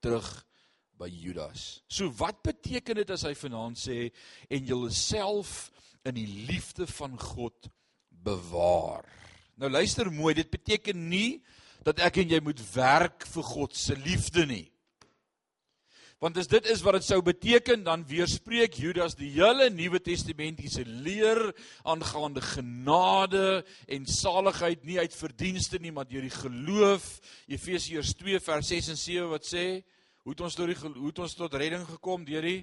[0.00, 0.46] Terug
[0.98, 1.82] by Judas.
[1.86, 4.12] So wat beteken dit as hy vanaand sê
[4.48, 5.70] en julleself
[6.02, 7.70] in die liefde van God
[8.24, 9.06] bewaar?
[9.60, 11.42] Nou luister mooi, dit beteken nie
[11.82, 14.66] dat ek en jy moet werk vir God se liefde nie.
[16.22, 20.84] Want as dit is wat dit sou beteken, dan weerspreek Judas die hele Nuwe Testamentiese
[20.86, 21.40] leer
[21.82, 27.08] aangaande genade en saligheid nie uit verdienste nie, maar deur die geloof.
[27.50, 29.66] Efesiërs 2 vers 6 en 7 wat sê,
[30.22, 32.60] hoe het ons tot die hoe het ons tot redding gekom deur die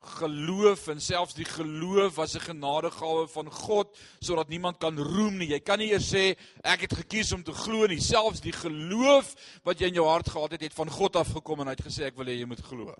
[0.00, 5.48] geloof en selfs die geloof was 'n genadegawe van God sodat niemand kan roem nie.
[5.48, 8.00] Jy kan nie eers sê ek het gekies om te glo nie.
[8.00, 9.34] Selfs die geloof
[9.64, 11.86] wat jy in jou hart gehad het, het van God af gekom en hy het
[11.86, 12.94] gesê ek wil hê jy moet glo.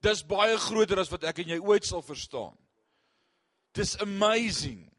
[0.00, 2.56] Dis baie groter as wat ek en jy ooit sal verstaan.
[3.72, 4.92] Dis amazing.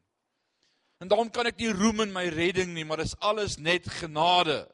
[0.99, 4.67] En daarom kan ek nie roem in my redding nie, maar dis alles net genade.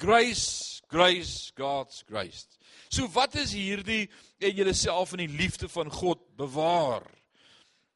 [0.00, 2.46] Grace, grace, God's grace.
[2.92, 7.06] So wat is hierdie en julleself in die liefde van God bewaar?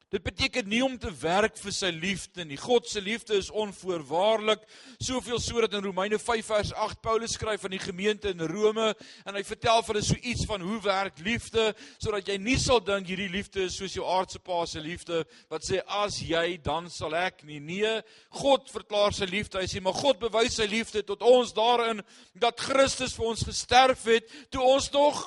[0.07, 2.55] Dit beteken nie om te werk vir sy liefde nie.
[2.55, 4.61] God se liefde is onvoorwaardelik.
[5.03, 8.93] Soveel sodat in Romeine 5 vers 8 Paulus skryf aan die gemeente in Rome
[9.27, 12.79] en hy vertel vir hulle so iets van hoe werk liefde sodat jy nie sal
[12.79, 16.87] dink hierdie liefde is soos jou aardse pa se liefde wat sê as jy dan
[16.87, 17.59] sal ek nie.
[17.59, 17.97] Nee,
[18.39, 19.59] God verklaar sy liefde.
[19.59, 21.99] Hy sê maar God bewys sy liefde tot ons daarin
[22.31, 25.25] dat Christus vir ons gesterf het toe ons nog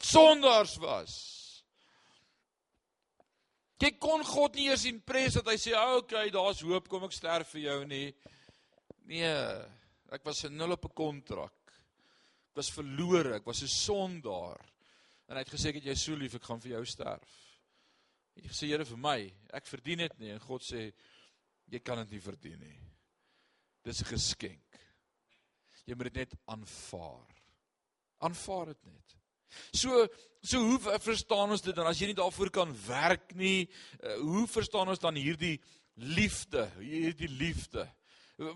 [0.00, 1.35] sondaars was.
[3.78, 7.12] Jy kon God nie eers impres dat hy sê, "Oké, okay, daar's hoop, kom ek
[7.12, 8.14] sterf vir jou nie."
[9.04, 9.64] Nee,
[10.12, 11.52] ek was 'n nul op 'n kontrak.
[12.50, 14.60] Ek was verlore, ek was 'n sondaar.
[15.28, 17.60] En hy het gesê, "Ek het jou so lief, ek gaan vir jou sterf."
[18.34, 20.92] Het jy gesê, "Here, vir my, ek verdien dit nie." En God sê,
[21.68, 22.80] "Jy kan dit nie verdien nie.
[23.82, 24.80] Dis 'n geskenk.
[25.84, 27.26] Jy moet dit net aanvaar.
[28.18, 29.15] Aanvaar dit net.
[29.72, 30.06] So
[30.46, 33.66] so hoe verstaan ons dit dan as jy nie daarvoor kan werk nie?
[33.98, 35.56] Uh, hoe verstaan ons dan hierdie
[35.94, 37.86] liefde, hierdie liefde?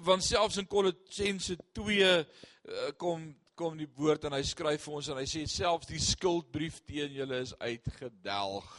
[0.07, 2.24] Want selfs in Kolossense 2 uh,
[3.00, 6.79] kom kom die woord en hy skryf vir ons en hy sê selfs die skuldbrief
[6.88, 8.70] teen julle is uitgedelg.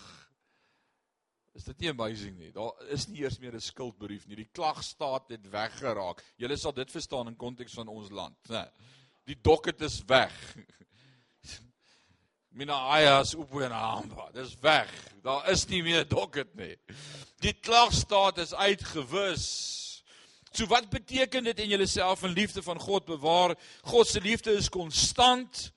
[1.54, 2.50] Is dit nie amazing nie?
[2.56, 4.40] Daar is nie eers meer 'n skuldbrief nie.
[4.40, 6.24] Die klagstaat het weggeraak.
[6.38, 8.66] Julle sal dit verstaan in konteks van ons land, né?
[9.26, 10.34] Die dokket is weg.
[12.52, 14.30] Mina ayas upwenamba.
[14.34, 14.92] Dis weg.
[15.24, 16.76] Daar is nie meer dokket nie.
[17.40, 19.46] Die klagstaat is uitgewis.
[20.52, 23.56] So wat beteken dit en julleself in liefde van God bewaar?
[23.88, 25.70] God se liefde is konstant.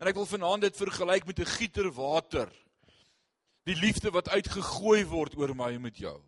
[0.00, 2.48] En ek wil vanaand dit vergelyk met 'n gieter water.
[3.64, 6.20] Die liefde wat uitgegooi word oor my en met jou.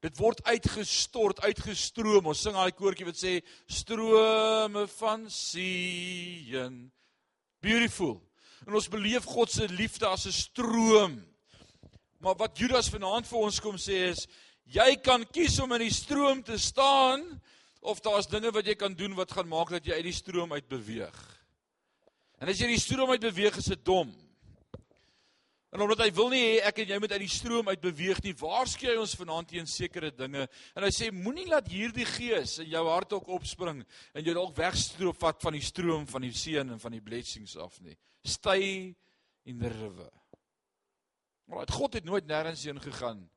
[0.00, 2.26] Dit word uitgestort, uitgestroom.
[2.26, 6.92] Ons sing daai koortjie wat sê strome van seën.
[7.60, 8.25] Beautiful.
[8.66, 11.22] En ons beleef God se liefde as 'n stroom.
[12.18, 14.26] Maar wat Judas vanaand vir ons kom sê is
[14.64, 17.22] jy kan kies om in die stroom te staan
[17.80, 20.52] of daar's dinge wat jy kan doen wat gaan maak dat jy uit die stroom
[20.52, 21.18] uit beweeg.
[22.40, 24.10] En as jy die stroom uit beweeg is dit dom.
[25.70, 28.22] En omdat hy wil nie hê ek en jy moet uit die stroom uit beweeg
[28.22, 30.48] nie, waarsku hy ons vanaand teen sekere dinge.
[30.74, 34.56] En hy sê moenie laat hierdie gees in jou hart ook opspring en jy dalk
[34.56, 37.94] wegstroop vat van die stroom van die seën en van die blessings af nie
[39.44, 40.10] in the river.
[41.46, 43.30] Maar het God het nooit nêrens heen gegaan.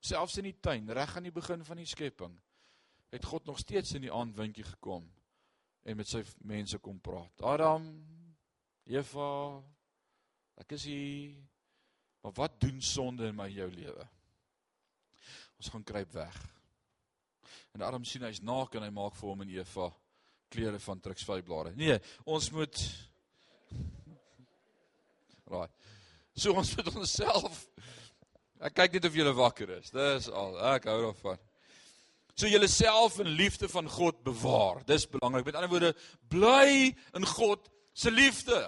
[0.00, 2.34] Selfs in die tuin, reg aan die begin van die skepping,
[3.10, 5.06] het God nog steeds in die aandwindjie gekom
[5.86, 7.42] en met sy mense kom praat.
[7.42, 7.86] Adam,
[8.86, 9.30] Eva,
[10.62, 11.34] ek is hier.
[12.22, 14.06] Maar wat doen sonde in my jou lewe?
[15.58, 16.38] Ons gaan kruip weg.
[17.74, 19.90] En Adam sien hy's naak en hy maak vir hom en Eva
[20.50, 21.74] klere van truksvyblare.
[21.78, 22.82] Nee, ons moet
[25.50, 25.68] Raai.
[26.36, 27.66] So ons moet onsself
[28.64, 29.90] Ek kyk net of jy wakker is.
[29.92, 30.56] Dis al.
[30.72, 31.40] Ek hou daarvan.
[32.36, 34.82] So julle self in liefde van God bewaar.
[34.88, 35.44] Dis belangrik.
[35.44, 35.92] Met ander woorde,
[36.32, 38.66] bly in God se liefde.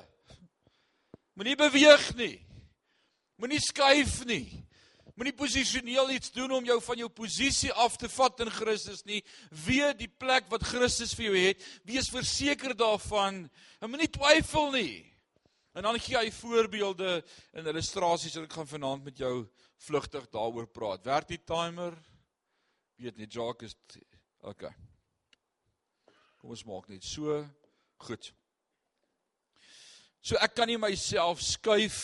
[1.37, 2.37] Moenie beweeg nie.
[3.41, 4.65] Moenie skuif nie.
[5.19, 9.23] Moenie posisioneel iets doen om jou van jou posisie af te vat in Christus nie.
[9.67, 11.65] Weet die plek wat Christus vir jou het.
[11.89, 13.47] Wees verseker daarvan.
[13.81, 15.09] En moenie twyfel nie.
[15.79, 19.35] En dan gee hy voorbeelde en illustrasies wat ek gaan vanaand met jou
[19.87, 21.05] vlugtig daaroor praat.
[21.07, 21.95] Werk die timer?
[22.99, 23.77] Weet nie, Jacques is
[24.43, 24.73] okay.
[26.43, 27.37] Kom ons maak net so
[28.03, 28.33] goed.
[30.19, 32.01] So ek kan nie myself skuif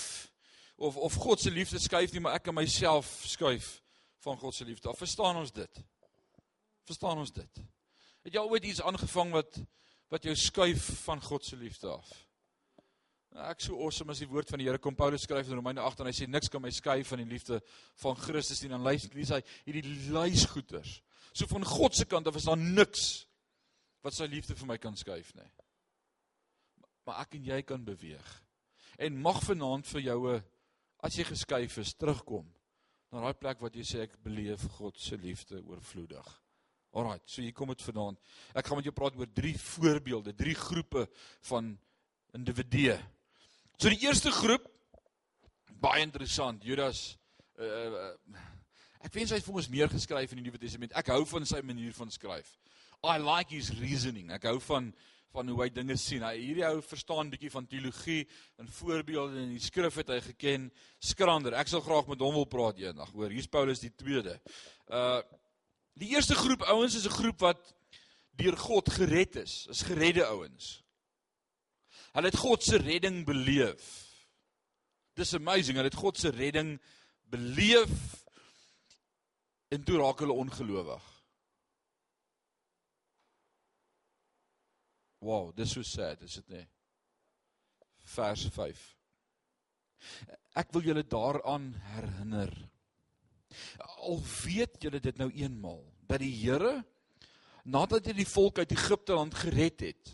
[0.79, 3.81] of of God se liefde skuif nie, maar ek kan myself skuif
[4.23, 4.95] van God se liefde.
[5.01, 5.83] Verstaan ons dit?
[6.87, 7.59] Verstaan ons dit?
[8.23, 9.59] Het jy al ooit iets aangevang wat
[10.15, 12.15] wat jou skuif van God se liefde af?
[13.35, 16.05] Ek so awesome as die woord van die Here kom Paulus skryf in Romeine 8
[16.05, 17.59] en hy sê niks kan my skei van die liefde
[17.99, 18.71] van Christus nie.
[18.71, 19.83] Dan lees lees hy hierdie
[20.15, 21.01] lysgoeters.
[21.35, 23.25] So van God se kant af is daar niks
[24.07, 25.49] wat sy liefde vir my kan skuif nie.
[27.09, 28.29] Maar ek en jy kan beweeg.
[29.03, 30.45] En mag vanaand vir jou 'n
[31.03, 32.47] as jy geskuif is, terugkom
[33.11, 36.41] na daai plek wat jy sê ek beleef God se liefde oorvloedig.
[36.95, 38.19] Alraai, so hier kom dit vanaand.
[38.55, 41.09] Ek gaan met jou praat oor drie voorbeelde, drie groepe
[41.43, 41.77] van
[42.33, 42.97] individue
[43.75, 44.67] So die eerste groep
[45.83, 46.63] baie interessant.
[46.65, 47.17] Judas
[47.59, 48.13] uh,
[49.05, 50.95] ek wens hy het vir ons meer geskryf in die Nuwe Testament.
[50.97, 52.55] Ek hou van sy manier van skryf.
[53.05, 54.31] I like his reasoning.
[54.35, 54.93] Ek hou van
[55.35, 56.23] van hoe hy dinge sien.
[56.23, 58.21] Hy hierdie ou verstaan bietjie van teologie
[58.63, 60.69] en voorbeelde in die skrif het hy geken.
[61.03, 61.57] Skrander.
[61.59, 63.11] Ek sal graag met hom wil praat eendag.
[63.11, 64.39] Hoor, hier's Paulus die tweede.
[64.87, 65.19] Uh
[65.99, 67.75] die eerste groep ouens is 'n groep wat
[68.39, 69.67] deur God gered is.
[69.71, 70.84] Is geredde ouens.
[72.15, 73.87] Hulle het God se redding beleef.
[75.19, 76.77] Dis amazing, hulle het God se redding
[77.31, 77.95] beleef
[79.75, 81.11] en toe raak hulle ongelowig.
[85.25, 86.65] Wow, dis so sad, is dit nie?
[88.15, 88.83] Vers 5.
[90.61, 92.53] Ek wil julle daaraan herinner.
[94.05, 96.83] Al weet julle dit nou eenmal dat die Here
[97.65, 100.11] nadat hy die volk uit Egipte land gered het,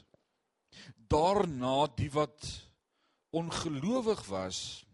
[0.96, 2.46] daarna die wat
[3.31, 4.85] ongelowig was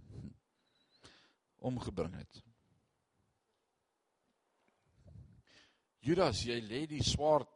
[1.65, 2.43] omgebring het.
[6.07, 7.51] Judas, jy lê die swaard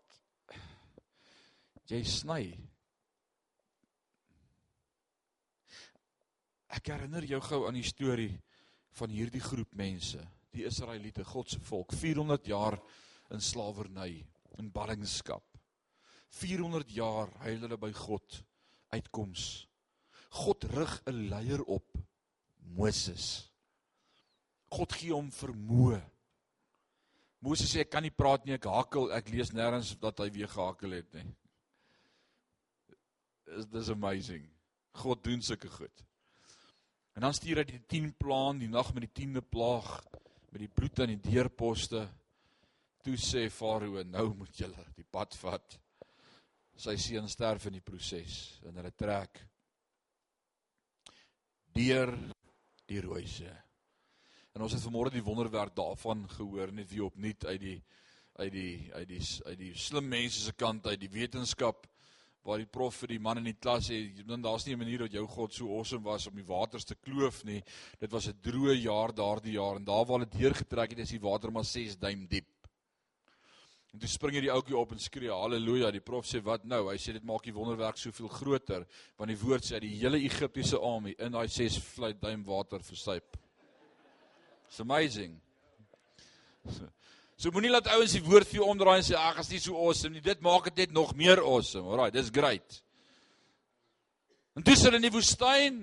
[1.90, 2.44] jy sny.
[6.70, 8.32] Ek herinner jou gou aan die storie
[8.98, 10.22] van hierdie groep mense,
[10.54, 12.78] die Israeliete, God se volk, 400 jaar
[13.34, 14.20] in slawerny,
[14.58, 15.49] in ballingskap.
[16.30, 18.40] 400 jaar huil hulle by God
[18.94, 19.66] uitkoms.
[20.30, 21.98] God rig 'n leier op,
[22.76, 23.50] Moses.
[24.70, 26.00] God gee hom vermoë.
[27.40, 30.48] Moses sê ek kan nie praat nie, ek hakkel, ek lees nêrens dat hy weer
[30.48, 31.26] gehakkel het nie.
[33.58, 34.44] Is dis amazing.
[34.92, 36.04] God doen sulke goed.
[37.16, 40.04] En dan stuur hy die 10 plaan die nag met die 10de plaag
[40.50, 42.06] met die bloed aan die deurposte.
[43.02, 45.78] Toe sê Farao, nou moet julle die pad vat
[46.80, 49.42] sy seun sterf in die proses en hulle trek
[51.76, 52.14] deur
[52.88, 53.52] die rooi see.
[54.56, 57.78] En ons het vanmôre die wonderwerk daarvan gehoor net wie opnuut uit die
[58.40, 61.84] uit die uit die uit die slim mense se kant uit die wetenskap
[62.46, 65.04] waar die prof vir die man in die klas sê dan daar's nie 'n manier
[65.04, 67.62] dat jou God so awesome was om die waters te kloof nie.
[68.00, 71.20] Dit was 'n droë jaar daardie jaar en daar waar dit deurgetrek het is die
[71.20, 72.59] water maar 6 duim diep.
[73.90, 75.90] En toe spring hy die ouetjie op en skree haleluja.
[75.90, 76.84] Die prof sê wat nou?
[76.92, 78.86] Hy sê dit maak die wonderwerk soveel groter
[79.18, 83.38] want die woord sê die hele Egiptiese army in daai 6 vloed duim water versuip.
[84.68, 85.34] It's amazing.
[86.70, 86.86] So,
[87.34, 89.74] so moenie laat ouens die woord vir jou omdraai en sê ag, is nie so
[89.74, 90.22] awesome nie.
[90.22, 91.90] Dit maak dit net nog meer awesome.
[91.90, 92.78] Alraai, dis great.
[94.54, 95.82] En dis hulle in die woestyn.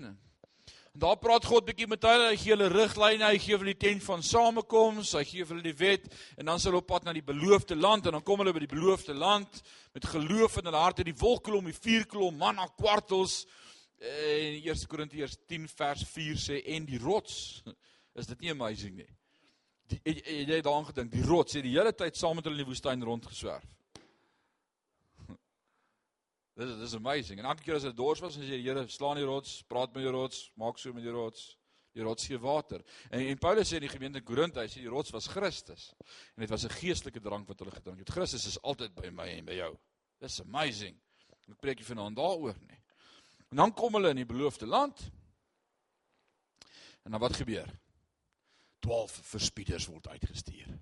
[0.97, 3.77] En daar praat God bietjie met hulle, hy gee hulle riglyne, hy gee hulle die
[3.83, 6.07] tent van samekoms, hy gee hulle die wet
[6.41, 8.63] en dan sal hulle op pad na die beloofde land en dan kom hulle by
[8.63, 9.59] die beloofde land
[9.93, 13.43] met geloof in hulle harte, die wolkkolom, die vuurkolom, manna kwartels.
[14.01, 17.61] En 1 Korintiërs 10 vers 4 sê en die rots.
[18.17, 19.09] Is dit nie amazing nie?
[19.93, 21.13] Die, het jy daaraan gedink?
[21.13, 23.69] Die rots het die hele tyd saam met hulle in die woestyn rondgeswerf.
[26.57, 27.39] Dis dis amazing.
[27.39, 30.07] En elke keer as hulle dors was, sê die Here, slaan die rots, praat met
[30.07, 31.51] die rots, maak so met die rots.
[31.97, 32.81] Die rots gee water.
[33.09, 35.91] En en Paulus sê in die gemeente Korinthe, hy sê die rots was Christus.
[36.35, 38.09] En dit was 'n geestelike drank wat hulle gedrink het.
[38.09, 39.77] Christus is altyd by my en by jou.
[40.19, 40.97] Dis amazing.
[41.47, 42.81] Ek preek nie vanaand daaroor nie.
[43.51, 45.11] En dan kom hulle in die beloofde land.
[47.05, 47.69] En dan wat gebeur?
[48.79, 50.73] 12 verspieders word uitgestuur.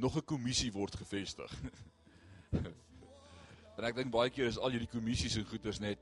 [0.00, 1.52] Nog 'n kommissie word gevestig.
[3.76, 6.00] en ek dink baie keer is al hierdie kommissies en goeders net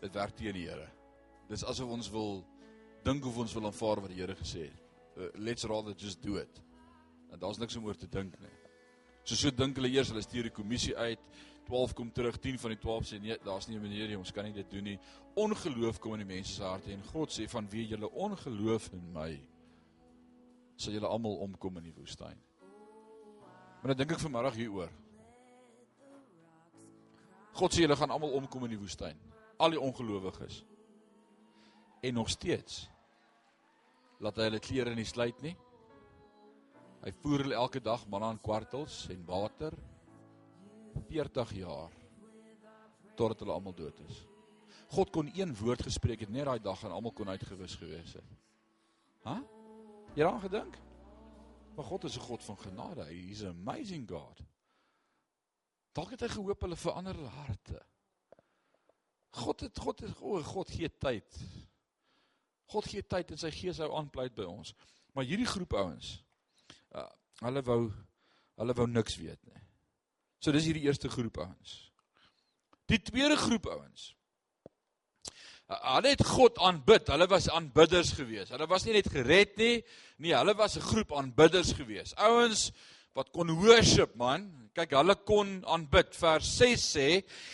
[0.00, 0.88] dit werk teen die Here.
[1.48, 2.44] Dis asof ons wil
[3.04, 4.82] dink of ons wil aanvaar wat die Here gesê het.
[5.16, 6.62] Uh, let's rather just do it.
[7.32, 8.56] En daar's niks om oor te dink nie.
[9.24, 11.20] So so dink hulle eers, hulle stuur die kommissie uit.
[11.68, 14.32] 12 kom terug, 10 van die 12 sê nee, daar's nie 'n manier nie, ons
[14.32, 14.98] kan nie dit doen nie.
[15.34, 19.12] Ongeloof kom in die mense se harte en God sê van wie julle ongeloof in
[19.12, 19.40] my
[20.76, 22.38] sal julle almal omkom in die woestyn.
[23.82, 24.90] Maar dan dink ek vanmiddag hieroor.
[27.58, 29.18] God sê julle gaan almal omkom in die woestyn.
[29.58, 30.60] Al die ongelowiges.
[32.02, 32.84] En nog steeds
[34.22, 35.56] laat hy hulle klere nie sluit nie.
[37.02, 39.74] Hy voer hulle elke dag manna en kwartels en water
[41.10, 41.98] 40 jaar
[43.18, 44.22] totdat hulle almal dood is.
[44.94, 48.32] God kon een woord gespreek het net daai dag en almal kon uitgewis gewees het.
[49.26, 49.40] Huh?
[50.14, 50.78] Jy aan gedink?
[51.74, 53.04] Maar God is 'n God van genade.
[53.04, 54.40] He's an amazing God.
[55.92, 57.82] Dalk het hy gehoop hulle verander hulle harte.
[59.30, 61.38] God het God het o, God gee tyd.
[62.64, 64.74] God gee tyd en sy gees hou aanpleit by ons.
[65.12, 66.24] Maar hierdie groep ouens,
[66.96, 67.08] uh,
[67.44, 67.92] hulle wou
[68.54, 69.60] hulle wou niks weet nie.
[70.38, 71.92] So dis hierdie eerste groep ouens.
[72.86, 74.12] Die tweede groep ouens
[75.68, 77.08] Hulle het God aanbid.
[77.08, 78.50] Hulle was aanbidders gewees.
[78.52, 79.82] Hulle was nie net gered nie.
[80.18, 82.14] Nee, hulle was 'n groep aanbidders gewees.
[82.16, 82.72] Ouens
[83.14, 84.48] wat kon worship man.
[84.74, 86.14] Kyk, hulle kon aanbid.
[86.16, 87.08] Vers 6 sê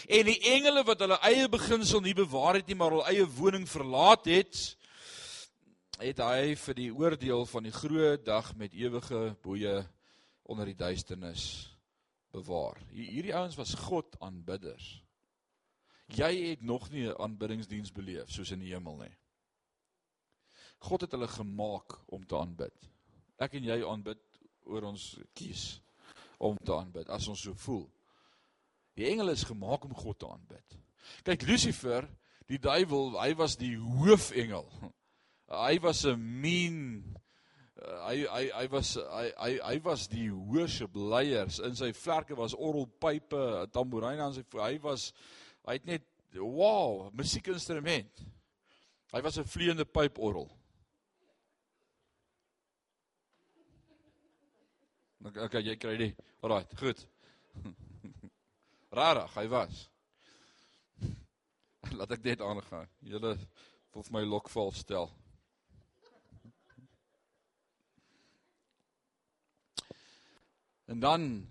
[0.08, 3.66] en die engele wat hulle eie beginsel nie bewaar het nie, maar hul eie woning
[3.68, 4.76] verlaat het,
[5.98, 9.82] het hy vir die oordeel van die groot dag met ewige boeye
[10.46, 11.68] onder die duisternis
[12.30, 12.78] bewaar.
[12.94, 15.00] Hierdie ouens was God aanbidders.
[16.08, 19.16] Jy het nog nie 'n aanbiddingsdiens beleef soos in die hemel nie.
[20.78, 22.90] God het hulle gemaak om te aanbid.
[23.38, 24.22] Ek en jy aanbid
[24.64, 25.80] oor ons kies
[26.38, 27.90] om te aanbid as ons so voel.
[28.94, 30.78] Die engele is gemaak om God te aanbid.
[31.22, 32.08] Kyk Lucifer,
[32.46, 34.68] die duiwel, hy was die hoofengel.
[35.48, 37.18] Hy was 'n mean
[37.78, 42.54] hy hy hy was hy hy hy was die worship leiers in sy vlerke was
[42.54, 45.12] orgelpype, tamboerine aan sy hy was
[45.68, 48.22] Hy het net wow, musiekinstrument.
[49.12, 50.48] Hy was 'n vleiende pyporgel.
[55.18, 56.20] Nou okay, jy kry dit.
[56.40, 57.06] Alraai, goed.
[58.98, 59.88] Rarig, hy was.
[61.98, 62.88] Laat ek dit aangaan.
[63.00, 63.36] Julle
[63.92, 65.10] wil vir my lokval stel.
[70.88, 71.46] En dan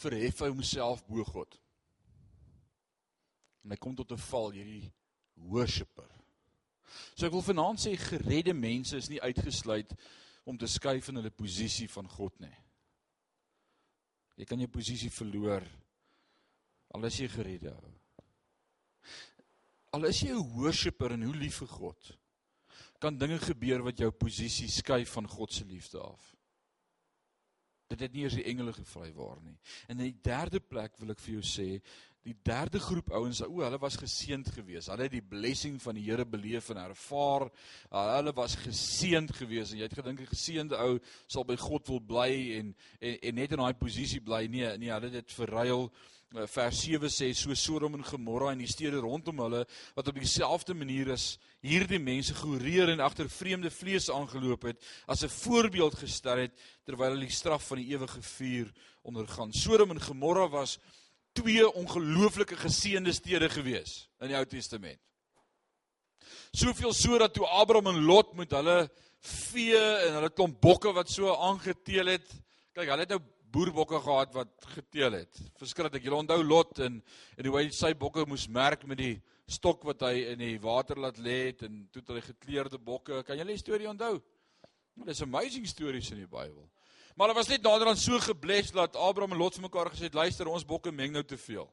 [0.00, 1.61] verhef hy homself bo God.
[3.64, 4.92] En hy kom tot 'n val hierdie
[5.34, 6.10] worshipper.
[7.14, 9.94] So ek wil vanaand sê geredde mense is nie uitgesluit
[10.44, 12.56] om te skuif in hulle posisie van God nie.
[14.36, 15.62] Jy kan jou posisie verloor
[16.92, 17.72] al is jy geredde.
[19.92, 22.18] Al is jy 'n worshipper en hoe lief vir God,
[23.00, 26.36] kan dinge gebeur wat jou posisie skuif van God se liefde af.
[27.88, 29.58] Dit het nie eers die engele gevry waar nie.
[29.88, 31.82] En in die derde plek wil ek vir jou sê,
[32.22, 34.90] die derde groep ouens, o, hulle was geseënd geweest.
[34.92, 37.48] Hulle het die blessing van die Here beleef en ervaar.
[37.90, 42.00] Hulle was geseënd geweest en jy het gedink 'n geseënde ou sal by God wil
[42.00, 44.46] bly en en, en net in daai posisie bly.
[44.46, 45.90] Nee, nee, hulle het dit verruil.
[46.32, 49.66] Eh, vers 7 sê so Sodom en Gomorra en die stede rondom hulle
[49.96, 55.24] wat op dieselfde manier as hierdie mense gehoreer en agter vreemde vlees aangeloop het as
[55.24, 56.54] 'n voorbeeld gestel het
[56.86, 59.52] terwyl hulle die straf van die ewige vuur ondergaan.
[59.52, 60.78] Sodom en Gomorra was
[61.32, 65.00] twee ongelooflike geseënde stede gewees in die Ou Testament.
[66.52, 68.90] Soveel so dat toe Abraham en Lot met hulle
[69.22, 72.34] vee en hulle klomp bokke wat so aangeteel het.
[72.72, 73.22] Kyk, hulle het nou
[73.52, 75.40] boerbokke gehad wat geteel het.
[75.60, 76.04] Verskriklik.
[76.04, 77.00] Jy onthou Lot en
[77.36, 79.14] en hoe hy sy bokke moes merk met die
[79.48, 83.22] stok wat hy in die water laat lê het en toe het hy gekleurde bokke.
[83.26, 84.16] Kan jy die storie onthou?
[85.06, 86.64] Dis amazing stories in die Bybel.
[87.14, 90.14] Maar hulle was net naderhand so gebless dat Abraham en Lot vir mekaar gesê het:
[90.14, 91.68] "Luister, ons bokke meng nou te veel.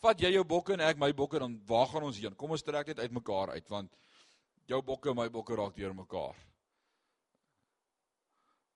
[0.00, 2.34] Vat jy jou bokke en ek my bokke dan waar gaan ons heen?
[2.34, 3.96] Kom ons trek dit uitmekaar uit want
[4.66, 6.36] jou bokke en my bokke raak deur mekaar."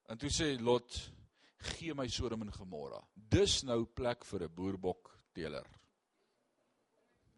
[0.09, 1.11] En toe sê Lot:
[1.59, 3.03] "Gee my Sodom en Gomorra.
[3.15, 5.67] Dis nou plek vir 'n boerbok teeler."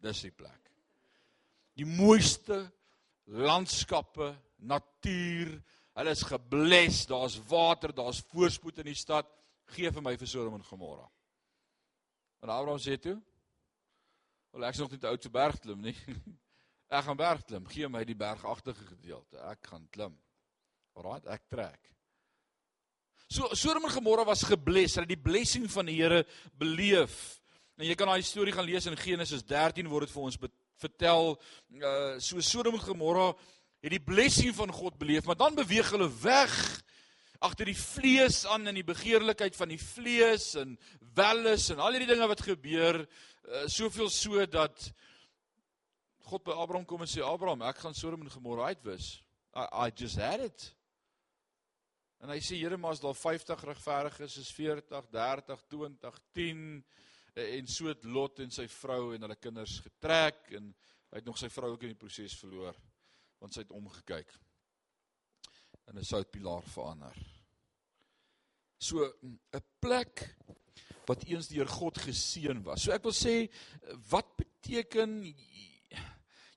[0.01, 0.71] Dis die plek.
[1.75, 2.71] Die mooiste
[3.25, 5.63] landskappe, natuur,
[5.97, 9.29] Hulle is gebless, daar's water, daar's voorspoed in die stad.
[9.73, 11.07] Geef vir my vir Sodom en Gomorra.
[12.45, 13.17] En Abraham sê toe:
[14.53, 15.95] "Wel ek is nog nie te oud vir berg klim nie.
[16.97, 17.65] ek gaan berg klim.
[17.73, 19.41] Gee my die bergagtige gedeelte.
[19.49, 20.13] Ek gaan klim."
[20.97, 21.89] Alraai, ek trek.
[23.29, 24.95] So Sodom en Gomorra was gebless.
[24.95, 26.23] Hulle het die blessing van die Here
[26.57, 27.41] beleef.
[27.77, 30.39] En jy kan daai storie gaan lees in Genesis 13 word dit vir ons
[30.77, 31.35] vertel.
[31.81, 33.31] Uh so Sodom en Gomorra
[33.87, 36.53] het die blessing van God beleef, maar dan beweeg hulle weg
[37.39, 40.73] agter die vlees aan in die begeerlikheid van die vlees en
[41.15, 44.89] welles en al hierdie dinge wat gebeur, uh, soveel so dat
[46.27, 49.13] God by Abraham kom en sê Abraham, ek gaan Sodom en Gomorra uitwis.
[49.55, 50.65] I, I just had it.
[52.19, 56.67] En hy sê Here, maar as daar 50 regverdiges is, is 40, 30, 20, 10
[57.45, 60.71] en so het Lot en sy vrou en hulle kinders getrek en
[61.13, 62.75] hy het nog sy vrou ook in die proses verloor
[63.39, 64.31] want sy het omgekyk
[65.87, 67.15] en 'n soutpilaar verander.
[68.79, 70.35] So 'n plek
[71.05, 72.83] wat eens deur God geseën was.
[72.83, 73.49] So ek wil sê
[74.09, 75.23] wat beteken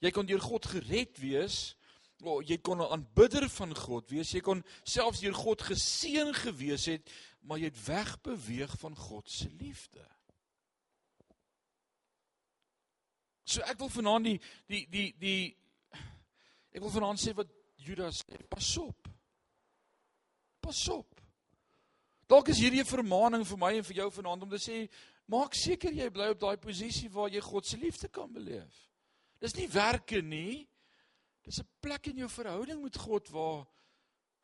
[0.01, 1.77] jy kon deur God gered wees?
[2.23, 4.33] O, jy kon 'n aanbidder van God wees.
[4.33, 7.11] Jy kon selfs deur God geseën gewees het,
[7.41, 10.05] maar jy het wegbeweeg van God se liefde.
[13.45, 15.57] So ek wil vanaand die die die die
[16.71, 17.51] Ek wil vanaand sê wat
[17.81, 19.09] Judas sê, pas op.
[20.61, 21.21] Pas op.
[22.31, 24.89] Dalk is hierdie 'n vermaaning vir my en vir jou vanaand om te sê,
[25.27, 28.91] maak seker jy bly op daai posisie waar jy God se liefde kan beleef.
[29.41, 30.69] Dis nie werke nie.
[31.43, 33.67] Dis 'n plek in jou verhouding met God waar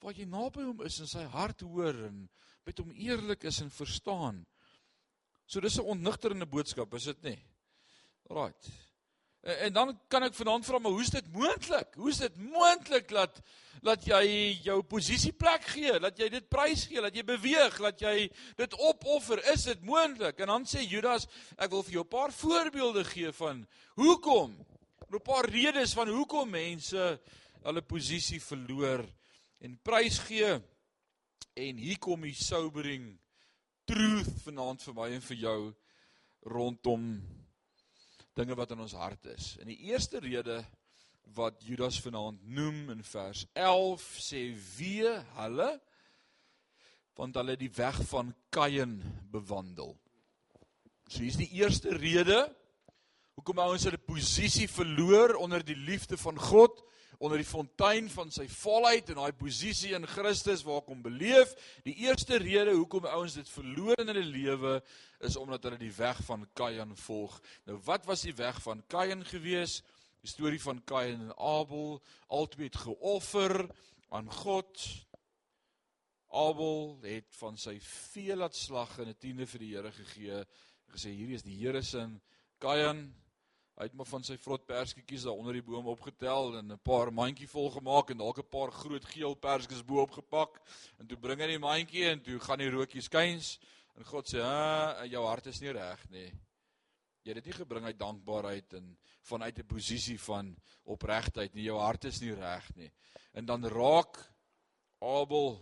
[0.00, 2.28] waar jy naby hom is en sy hart hoor en
[2.66, 4.46] met hom eerlik is en verstaan.
[5.46, 7.38] So dis 'n ontnigterende boodskap, is dit nie?
[8.28, 8.70] Right.
[9.46, 11.94] En, en dan kan ek vanaand vra maar hoe is dit moontlik?
[11.94, 13.40] Hoe is dit moontlik dat
[13.86, 18.00] dat jy jou posisie plek gee, dat jy dit prys gee, dat jy beweeg, dat
[18.02, 18.24] jy
[18.58, 19.38] dit opoffer?
[19.52, 20.40] Is dit moontlik?
[20.42, 24.56] En dan sê Judas, ek wil vir jou 'n paar voorbeelde gee van hoekom.
[25.12, 27.20] 'n paar redes van hoekom mense
[27.62, 29.04] hulle posisie verloor
[29.60, 30.58] en prys gee.
[31.54, 33.18] En hier kom die sobering
[33.84, 35.60] truth vanaand vir my en vir jou
[36.42, 37.22] rondom
[38.36, 39.54] dinge wat in ons hart is.
[39.60, 40.60] En die eerste rede
[41.36, 44.42] wat Judas vanaand noem in vers 11 sê
[44.76, 45.08] wie
[45.38, 45.70] hulle
[47.16, 48.98] want hulle die weg van Kain
[49.32, 49.94] bewandel.
[51.08, 52.42] So hier's die eerste rede
[53.36, 56.82] hoekom ouens hulle posisie verloor onder die liefde van God
[57.18, 61.54] onder die fontein van sy volheid en daai posisie in Christus waar ek hom beleef.
[61.86, 64.74] Die eerste rede hoekom ouens dit verloor in hulle lewe
[65.26, 67.38] is omdat hulle die weg van Kain volg.
[67.68, 69.80] Nou wat was die weg van Kain gewees?
[70.24, 73.66] Die storie van Kain en Abel, albei het geoffer
[74.10, 74.86] aan God.
[76.36, 80.44] Abel het van sy vee laat slag en 'n tiende vir die Here gegee
[80.92, 82.08] gesê hierdie is die Here se
[82.58, 83.14] Kain
[83.76, 87.10] Hy het maar van sy vrot perskietjies daar onder die boom opgetel en 'n paar
[87.12, 90.62] mandjie vol gemaak en dalk 'n paar groot geel perskies bo-op gepak.
[90.98, 93.58] En toe bring hy die mandjie en toe gaan die rookie skuins
[93.96, 96.32] en God sê, "Ha, jou hart is nie reg nie."
[97.22, 101.64] Jy het dit nie gebring uit dankbaarheid en vanuit 'n posisie van opregtheid nie.
[101.64, 102.90] Jou hart is nie reg nie.
[103.34, 104.16] En dan raak
[105.00, 105.60] Abel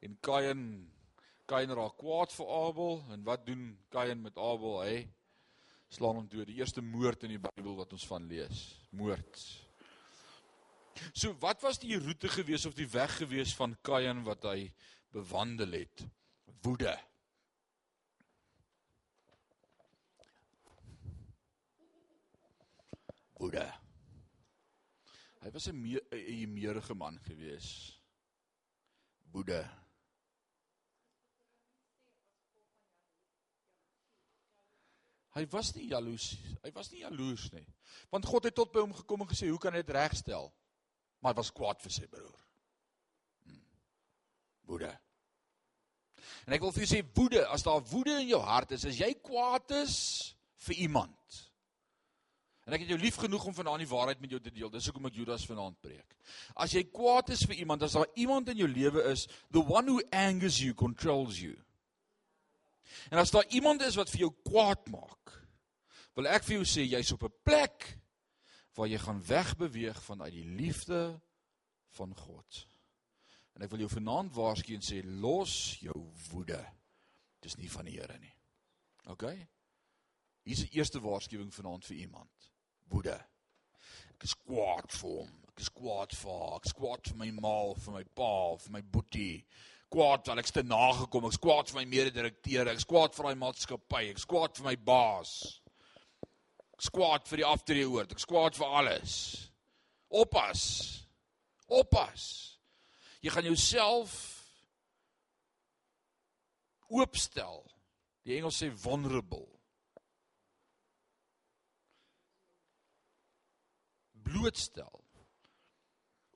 [0.00, 0.92] en Kain
[1.46, 4.80] Kain raak kwaad vir Abel en wat doen Kain met Abel?
[4.82, 5.08] Hy
[5.92, 6.48] slaan hom dood.
[6.48, 8.64] Die eerste moord in die Bybel wat ons van lees.
[8.96, 9.44] Moord.
[11.12, 14.70] So wat was die roete gewees of die weg gewees van Kain wat hy
[15.12, 16.04] bewandel het?
[16.62, 16.94] Woede.
[23.42, 23.66] Woede.
[25.42, 27.98] Hy was 'n 'n meerige man gewees.
[29.32, 29.81] Woede.
[35.32, 37.64] Hy was nie jaloes, hy was nie jaloers nie.
[38.12, 40.52] Want God het tot by hom gekom en gesê, "Hoe kan ek dit regstel?"
[41.20, 42.38] Maar hy was kwaad vir sy broer.
[43.44, 43.64] Hmm.
[44.66, 44.98] Woede.
[46.46, 48.98] En ek wil vir jou sê woede, as daar woede in jou hart is, as
[48.98, 50.34] jy kwaad is
[50.66, 51.52] vir iemand.
[52.66, 54.70] En ek het jou lief genoeg om vanaand die waarheid met jou te deel.
[54.70, 56.14] Dis hoekom ek Judas vanaand preek.
[56.54, 59.90] As jy kwaad is vir iemand, as daar iemand in jou lewe is, the one
[59.90, 61.56] who angers you controls you.
[63.10, 65.32] En as daar iemand is wat vir jou kwaad maak,
[66.14, 67.98] wil ek vir jou sê jy's op 'n plek
[68.76, 71.20] waar jy gaan wegbeweeg vanuit die liefde
[71.96, 72.66] van God.
[73.52, 75.98] En ek wil jou vanaand waarsku en sê los jou
[76.30, 76.60] woede.
[77.40, 78.34] Dis nie van die Here nie.
[79.06, 79.24] OK?
[80.42, 82.52] Hier's 'n eerste waarskuwing vanaand vir iemand.
[82.88, 83.26] Woede.
[84.14, 85.44] Ek is kwaad vir hom.
[85.48, 86.56] Ek is kwaad vir haar.
[86.56, 89.46] Ek is kwaad vir my ma, vir my pa, vir my boetie
[89.92, 91.28] kwaad want ek's te nagekom.
[91.28, 92.70] Ek's kwaad vir my mede-direkteur.
[92.72, 94.08] Ek's kwaad vir daai maatskappy.
[94.12, 95.32] Ek's kwaad vir my baas.
[96.78, 98.14] Ek's kwaad vir die aftreeoort.
[98.14, 99.16] Ek's kwaad vir alles.
[100.22, 100.62] Oppas.
[101.68, 102.24] Oppas.
[103.22, 104.16] Jy gaan jouself
[106.92, 107.62] oopstel.
[108.26, 109.46] Die Engels sê vulnerable.
[114.22, 115.00] Blootstel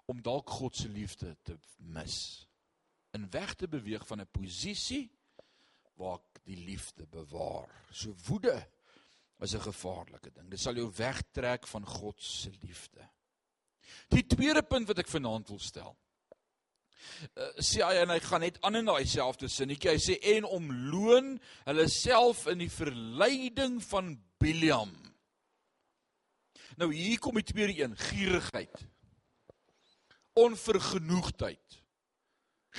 [0.06, 2.45] om dalk God se liefde te mis
[3.16, 5.10] in weg te beweeg van 'n posisie
[5.96, 7.70] waar ek die liefde bewaar.
[7.90, 8.58] So woede
[9.40, 10.50] is 'n gevaarlike ding.
[10.50, 13.08] Dit sal jou wegtrek van God se liefde.
[14.08, 15.96] Die tweede punt wat ek vanaand wil stel.
[17.36, 19.90] Uh, sê hy en hy gaan net aan in daai selfde sinnetjie.
[19.90, 24.92] Hy sê en om loon hulle self in die verleiding van Biliam.
[26.76, 28.86] Nou hier kom die tweede een, gierigheid.
[30.36, 31.85] Onvergenoegdheid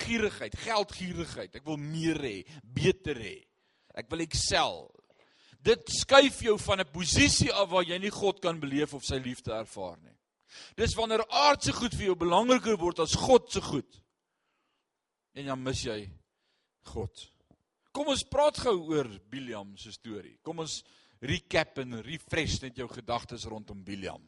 [0.05, 1.55] gierigheid, geldgierigheid.
[1.59, 3.37] Ek wil meer hê, beter hê.
[3.97, 4.85] Ek wil excel.
[5.63, 9.17] Dit skuif jou van 'n posisie af waar jy nie God kan beleef of sy
[9.17, 10.15] liefde ervaar nie.
[10.75, 14.01] Dis wanneer aardse goed vir jou belangriker word as God se goed.
[15.35, 16.09] En dan mis jy
[16.93, 17.31] God.
[17.91, 20.37] Kom ons praat gou oor Biliam se storie.
[20.41, 20.83] Kom ons
[21.21, 24.21] recap en refresh net jou gedagtes rondom Biliam.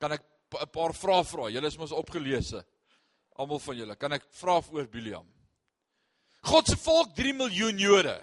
[0.00, 1.50] Kan ek 'n paar vrae vra?
[1.50, 2.64] Julle is mos opgeleese.
[3.36, 5.26] Almal van julle, kan ek vra oor Biliam?
[6.46, 8.16] God se volk 3 miljoen Jode.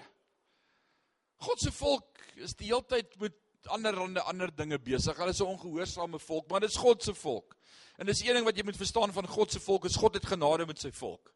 [1.43, 3.35] God se volk is die hele tyd met
[3.71, 5.17] ander ander ander dinge besig.
[5.17, 7.55] Hulle is 'n ongehoorsame volk, maar dit is God se volk.
[7.97, 10.25] En dis een ding wat jy moet verstaan van God se volk, is God het
[10.25, 11.33] genade met sy volk.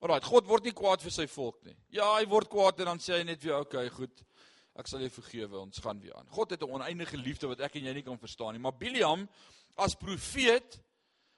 [0.00, 1.76] Alraai, God word nie kwaad vir sy volk nie.
[1.90, 4.24] Ja, hy word kwaad en dan sê hy net weer, "Oké, okay, goed.
[4.76, 5.58] Ek sal jou vergewe.
[5.58, 8.18] Ons gaan weer aan." God het 'n oneindige liefde wat ek en jy nie kan
[8.18, 8.60] verstaan nie.
[8.60, 9.28] Maar Biliam
[9.76, 10.80] as profeet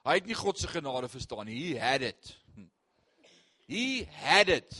[0.07, 1.59] Hy het nie God se genade verstaan nie.
[1.61, 2.37] He had it.
[3.69, 4.73] He had it.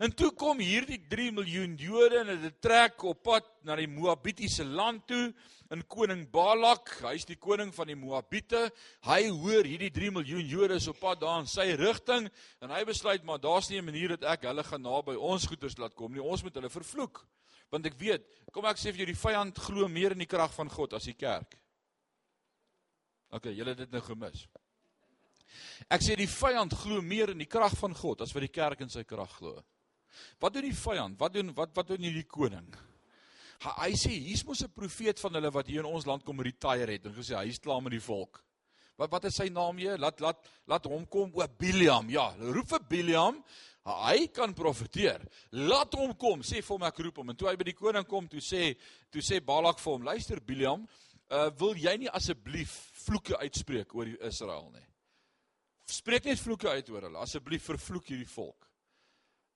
[0.00, 4.64] En toe kom hierdie 3 miljoen Jode en hulle trek op pad na die Moabitiese
[4.64, 5.26] land toe
[5.70, 8.62] in koning Balak, hy's die koning van die Moabiete.
[9.04, 12.30] Hy hoor hierdie 3 miljoen Jode is op pad daar in sy rigting
[12.64, 15.76] en hy besluit maar daar's nie 'n manier dat ek hulle gaan naby ons goeders
[15.76, 16.22] laat kom nie.
[16.22, 17.26] Ons moet hulle vervloek.
[17.70, 20.52] Want ek weet, kom ek sê vir jou die vyand glo meer in die krag
[20.54, 21.60] van God as die kerk.
[23.30, 24.44] OK, julle het dit nou gemis.
[25.90, 28.82] Ek sê die vyand glo meer in die krag van God as wat die kerk
[28.84, 29.56] in sy krag glo.
[30.42, 31.18] Wat doen die vyand?
[31.20, 32.66] Wat doen wat wat doen hierdie koning?
[33.60, 36.40] Hy, hy sê hier's mos 'n profeet van hulle wat hier in ons land kom
[36.40, 38.42] retire het en gesê hy's klaar met die volk.
[38.98, 39.96] Wat wat is sy naam hier?
[39.98, 42.10] Laat laat laat hom kom o Biliam.
[42.10, 43.44] Ja, roep vir Biliam.
[43.84, 45.22] Hy kan profeteer.
[45.52, 47.30] Laat hom kom, sê vir hom ek roep hom.
[47.30, 48.76] En toe hy by die koning kom, toe sê
[49.10, 50.84] toe sê Balak vir hom, luister Biliam,
[51.30, 54.86] uh, wil jy nie asseblief vloeke uitspreek oor Israel nie.
[55.90, 57.18] Spreek net vloeke uit oor hulle.
[57.18, 58.68] Asseblief vervloek hierdie volk.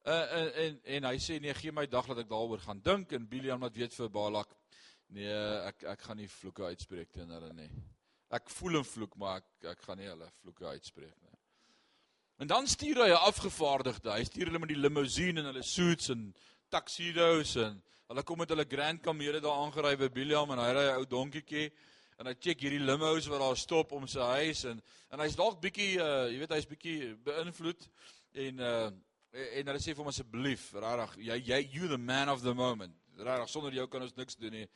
[0.05, 3.15] Uh, en, en en hy sê nee, gee my dag dat ek daaroor gaan dink
[3.17, 4.51] en Biliam wat weet vir Balak.
[5.15, 5.37] Nee,
[5.71, 7.71] ek ek gaan nie vloeke uitspreek teen hulle nie.
[8.35, 11.39] Ek voel 'n vloek, maar ek ek gaan nie hulle vloeke uitspreek nie.
[12.43, 14.11] En dan stuur hy 'n afgevaardigde.
[14.13, 16.35] Hy stuur hulle met die limousine en hulle suits en
[16.69, 20.87] tuxedos en hulle kom met hulle Grand Camera daar aangery by Biliam en hy ry
[20.91, 21.71] 'n ou donkietjie
[22.19, 25.61] en hy check hierdie limos wat daar stop om sy huis en en hy's dalk
[25.63, 27.89] bietjie uh jy weet hy's bietjie beïnvloed
[28.47, 28.91] en uh
[29.35, 32.95] en hulle sê vir hom asseblief regtig jy jy you the man of the moment.
[33.19, 34.69] Regtig sonder jou kan ons niks doen nie.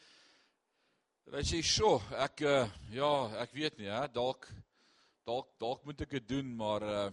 [1.28, 3.12] En hy sê sjo ek uh, ja
[3.44, 4.48] ek weet nie hè dalk
[5.28, 7.08] dalk dalk moet ek dit doen maar uh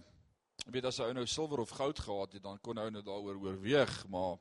[0.72, 3.92] weet as hy nou silwer of goud gehad het, dan kon hy nou daaroor oorweeg,
[4.10, 4.38] maar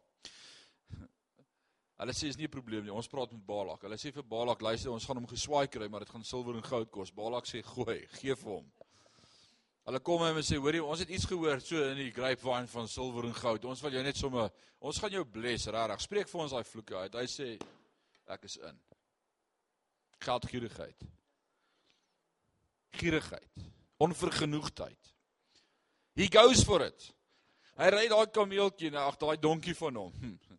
[2.00, 2.94] hulle sê is nie 'n probleem nie.
[2.94, 3.82] Ons praat met Balak.
[3.82, 6.64] Hulle sê vir Balak, luister, ons gaan hom geswaai kry, maar dit gaan silwer en
[6.64, 7.12] goud kos.
[7.12, 8.72] Balak sê, "Gooi, gee vir hom."
[9.86, 13.26] Hulle kom en sê, "Hoorie, ons het iets gehoor so in die grapevine van silwer
[13.26, 13.66] en goud.
[13.66, 16.02] Ons wil jou net sommer, ons gaan jou bless, regtig.
[16.02, 17.62] Spreek vir ons daai vloeke uit." Hy sê,
[18.28, 18.80] "Ek is in."
[20.20, 21.02] Geldgierigheid.
[22.92, 23.52] Gierigheid.
[24.00, 25.14] Onvergenoegdheid.
[26.16, 27.14] He goes for it.
[27.78, 30.14] Hy ry daai kameeltjie, nou ag daai donkie van hom.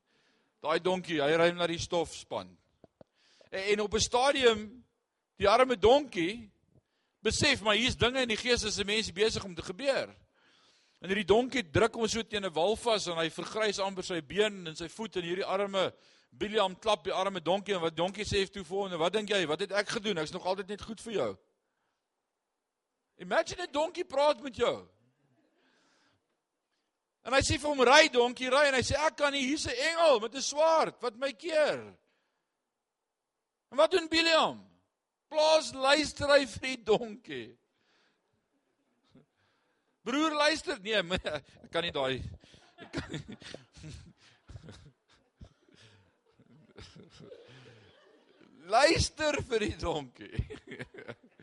[0.67, 2.49] Daai donkie, hy ry na die stofspan.
[3.53, 4.67] En, en op 'n stadium
[5.39, 6.51] die arme donkie
[7.23, 10.11] besef maar hier's dinge in die gees as 'n mens besig om te gebeur.
[11.01, 14.21] En hierdie donkie druk hom so teen 'n wal vas en hy vergrys amper sy
[14.21, 15.93] been en sy voet en hierdie arme
[16.37, 19.47] Biliam klap die arme donkie en wat donkie sê toe vir hom, "Wat dink jy?
[19.47, 20.19] Wat het ek gedoen?
[20.19, 21.37] Ek's nog altyd net goed vir jou."
[23.19, 24.89] Imagine 'n donkie praat met jou.
[27.27, 29.67] En hy sê vir hom ry donkie ry en hy sê ek kan nie hier's
[29.67, 31.81] 'n engel met 'n swaard wat my keer.
[33.71, 34.63] En wat doen Biliam?
[35.29, 37.59] Plaas luister hy vir die donkie.
[40.07, 40.95] Broer luister nee,
[41.67, 42.23] ek kan nie daai
[48.67, 50.47] Luister vir die donkie.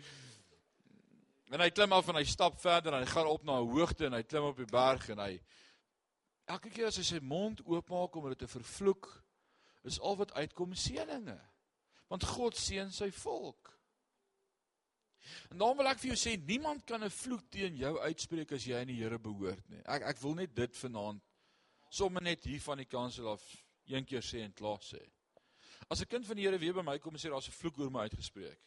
[1.53, 4.05] en hy klim af en hy stap verder en hy gaan op na 'n hoogte
[4.07, 5.39] en hy klim op die berg en hy
[6.45, 9.07] Elke keer as hy sy mond oopmaak om hulle te vervloek,
[9.87, 11.37] is al wat uitkom seëninge.
[12.11, 13.71] Want God seën sy volk.
[15.51, 18.65] En dan wil ek vir jou sê niemand kan 'n vloek teen jou uitspreek as
[18.65, 19.81] jy aan die Here behoort nie.
[19.85, 21.21] Ek ek wil net dit vanaand
[21.89, 23.43] sommer net hier van die kansel af
[23.85, 24.99] een keer sê en klaar sê.
[25.89, 27.79] As 'n kind van die Here weer by my kom en sê daar's 'n vloek
[27.79, 28.59] oor my uitgespreek.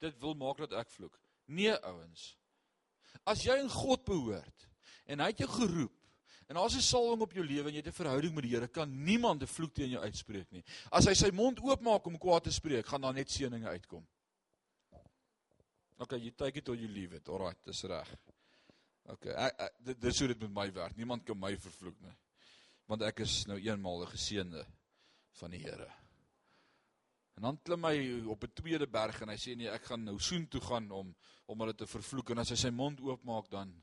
[0.00, 1.18] Dit wil maak dat ek vloek.
[1.46, 2.36] Nee ouens.
[3.24, 4.68] As jy aan God behoort
[5.06, 5.99] en hy het jou geroep
[6.50, 8.68] En as 'n salwing op jou lewe en jy het 'n verhouding met die Here,
[8.68, 10.64] kan niemand 'n vloek teen jou uitspreek nie.
[10.90, 14.06] As hy sy mond oopmaak om kwaad te spreek, gaan daar net seëninge uitkom.
[15.98, 17.28] Okay, you take it or you leave it.
[17.28, 18.16] Alright, dis reg.
[19.04, 20.96] Okay, ek, ek, dit dis hoe dit met my werk.
[20.96, 22.16] Niemand kan my vervloek nie.
[22.86, 24.66] Want ek is nou eenmaal 'n geseënde
[25.30, 25.90] van die Here.
[27.36, 30.18] En dan klim hy op 'n tweede berg en hy sê nee, ek gaan nou
[30.18, 31.14] soen toe gaan om
[31.46, 33.80] om hulle te vervloek en as hy sy mond oopmaak dan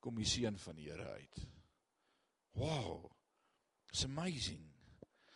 [0.00, 1.61] kom die seën van die Here uit.
[2.54, 3.10] Wow.
[3.88, 4.64] It's amazing.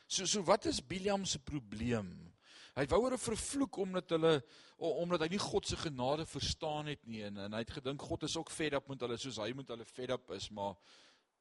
[0.06, 2.32] So so wat is Biliam se probleem?
[2.76, 4.42] Hy wou 'n vervloek omdat hulle
[4.76, 8.22] omdat hy nie God se genade verstaan het nie en, en hy het gedink God
[8.22, 10.76] is ook fed up met hulle soos hy met hulle fed up is, maar,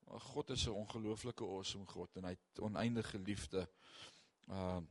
[0.08, 3.68] maar God is 'n ongelooflike awesome God en hy het oneindige liefde.
[4.48, 4.82] Uh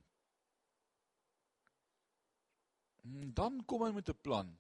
[3.35, 4.59] dan kom hy met 'n plan.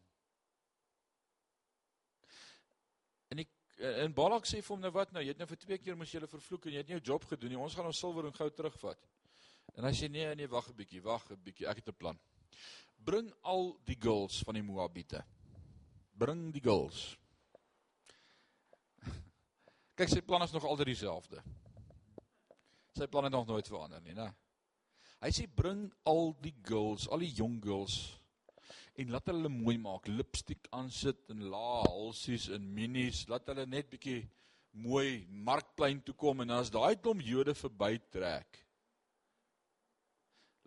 [3.74, 5.96] Ek en Balak sê vir hom nou wat nou, jy het nou vir twee keer
[5.98, 7.58] mos jy vervloek en jy het nie jou job gedoen nie.
[7.58, 9.00] Ons gaan ons silwer en goud terugvat.
[9.74, 11.66] En hy sê nee, nee, wag 'n bietjie, wag 'n bietjie.
[11.66, 12.18] Ek het 'n plan.
[12.96, 15.24] Bring al die girls van die Moabiete.
[16.12, 17.16] Bring die girls.
[19.96, 21.42] Kyk, sy plan is nog altyd dieselfde.
[22.94, 24.32] Sy plan het nog nooit verander nie, né?
[25.20, 28.20] Hy sê bring al die girls, al die jong girls
[28.94, 33.90] en laat hulle mooi maak, lipstik aansit en lae halsies en minis, laat hulle net
[33.90, 34.20] bietjie
[34.84, 38.60] mooi markplein toe kom en as daai klomp Jode verbytrek.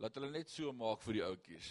[0.04, 1.70] Laat hulle net so maak vir die ouetjies.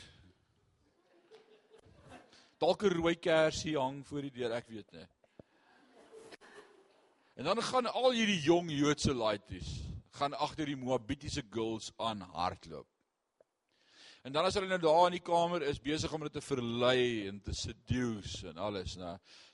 [2.60, 5.06] Dalk 'n rooi kersie hang voor die deur, ek weet nie.
[7.36, 9.82] En dan gaan al hierdie jong Joodse laities
[10.16, 12.95] gaan agter die Moabitiese girls aan hardloop.
[14.26, 17.28] En dan as hulle nou daar in die kamer is besig om hulle te verlei
[17.28, 19.12] en te seduce en alles, nou.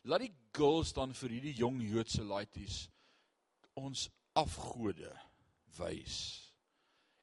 [0.08, 2.86] Laat die girls dan vir hierdie jong Joodse laities
[3.76, 5.10] ons afgode
[5.76, 6.16] wys.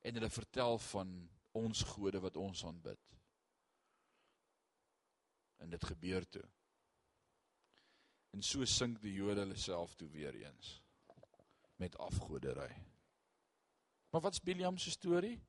[0.05, 1.15] En hulle vertel van
[1.57, 3.01] ons gode wat ons aanbid.
[5.65, 6.45] En dit gebeur toe.
[8.37, 10.77] En so sink die Jode hulle self toe weer eens.
[11.79, 12.75] met afgoderry.
[14.09, 15.39] Maar wat's Biliam se storie?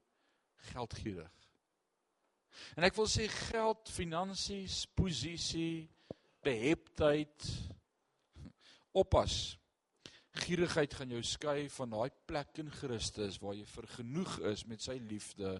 [0.54, 1.49] Geldgierig.
[2.76, 5.88] En ek wil sê geld, finansies, posisie,
[6.44, 7.48] beheptheid
[8.96, 9.56] oppas.
[10.44, 14.96] Gierigheid gaan jou skei van daai plek in Christus waar jy vergenoeg is met sy
[15.02, 15.56] liefde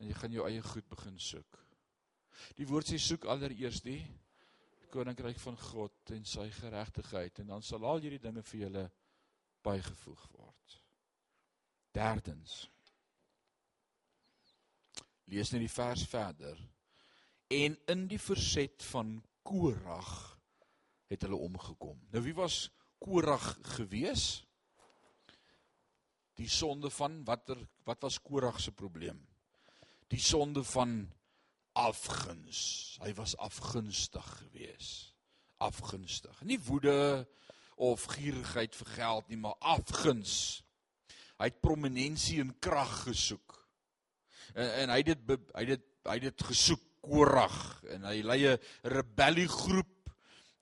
[0.00, 1.60] en jy gaan jou eie goed begin soek.
[2.58, 4.00] Die woord sê soek allereers die
[4.90, 8.84] koninkryk van God en sy geregtigheid en dan sal al hierdie dinge vir julle
[9.64, 10.76] bygevoeg word.
[11.94, 12.64] Derdens.
[15.30, 16.58] Lees net die vers verder.
[17.50, 20.10] En in die verset van Korag
[21.10, 21.98] het hulle omgekom.
[22.10, 22.68] Nou wie was
[23.02, 24.42] Korag gewees?
[26.38, 27.58] Die sonde van watter
[27.88, 29.18] wat was Korag se probleem?
[30.10, 31.10] Die sonde van
[31.78, 32.98] afguns.
[33.02, 35.14] Hy was afgunstig geweest.
[35.60, 36.42] Afgunstig.
[36.42, 37.28] Nie woede
[37.80, 40.62] of gierigheid vir geld nie, maar afguns.
[41.40, 43.59] Hy het prominensie en krag gesoek.
[44.54, 47.56] En, en hy het dit hy het hy het dit gesoek Korag
[47.94, 48.58] en hy lei 'n
[48.92, 50.10] rebelliegroep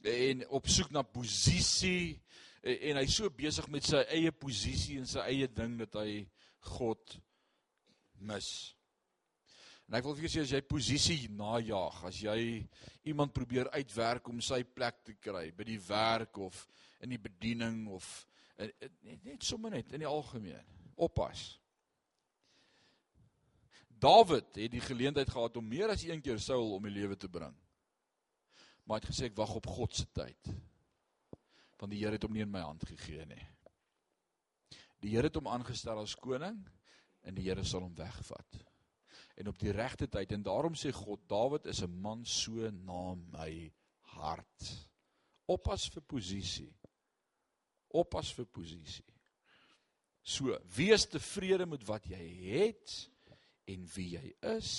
[0.07, 2.23] en op soek na posisie
[2.63, 6.27] en, hy's so besig met sy eie posisie en sy eie ding dat hy
[6.75, 7.19] God
[8.19, 8.75] mis.
[9.89, 12.67] En ek wil vir jou sê as jy posisie najag, as jy
[13.09, 16.67] iemand probeer uitwerk om sy plek te kry by die werk of
[17.01, 18.27] in die bediening of
[18.59, 20.67] net sommer net in die algemeen.
[20.99, 21.58] Oppas.
[23.99, 27.29] Dawid het die geleentheid gehad om meer as een keer Saul om die lewe te
[27.29, 27.55] bring.
[28.85, 30.51] Maar hy het gesê ek wag op God se tyd.
[31.79, 33.45] Want die Here het hom nie in my hand gegee nie.
[35.03, 36.59] Die Here het hom aangestel as koning
[37.23, 38.63] en die Here sal hom wegvat
[39.39, 43.15] en op die regte tyd en daarom sê God Dawid is 'n man so na
[43.15, 43.73] my
[44.19, 44.89] hart.
[45.47, 46.75] Oppas vir posisie.
[47.89, 49.05] Oppas vir posisie.
[50.23, 53.11] So, wees tevrede met wat jy het
[53.69, 54.73] en wie jy is.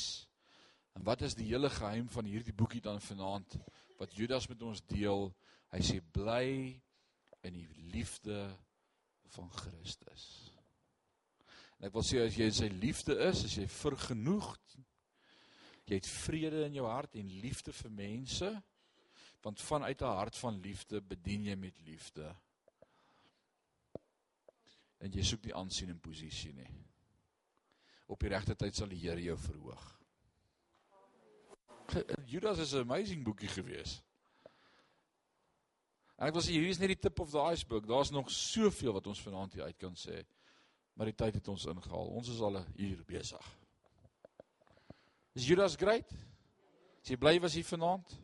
[0.98, 3.58] En wat is die hele geheim van hierdie boekie dan vanaand
[4.00, 5.30] wat Judas met ons deel?
[5.70, 6.48] Hy sê bly
[7.46, 8.48] in die liefde
[9.36, 10.26] van Christus.
[11.80, 14.76] En ek wil sê as jy in sy liefde is, as jy vergenoegd,
[15.88, 18.50] jy het vrede in jou hart en liefde vir mense,
[19.46, 22.36] want vanuit 'n hart van liefde bedien jy met liefde.
[25.00, 26.89] En jy soek nie aansien en posisie nie.
[28.10, 29.86] Op die regte tyd sal die Here jou verhoog.
[32.32, 33.99] Judas is 'n amazing boekie gewees.
[36.18, 37.86] En ek wil sê hier is net die tip of the iceberg.
[37.86, 40.26] Daar's nog soveel wat ons vanaand hier uit kan sê
[40.99, 42.10] maar die tyd het ons ingehaal.
[42.12, 43.45] Ons is al 'n uur besig.
[45.34, 46.12] Is Judas great?
[47.01, 48.18] Is jy bly was hier vanaand?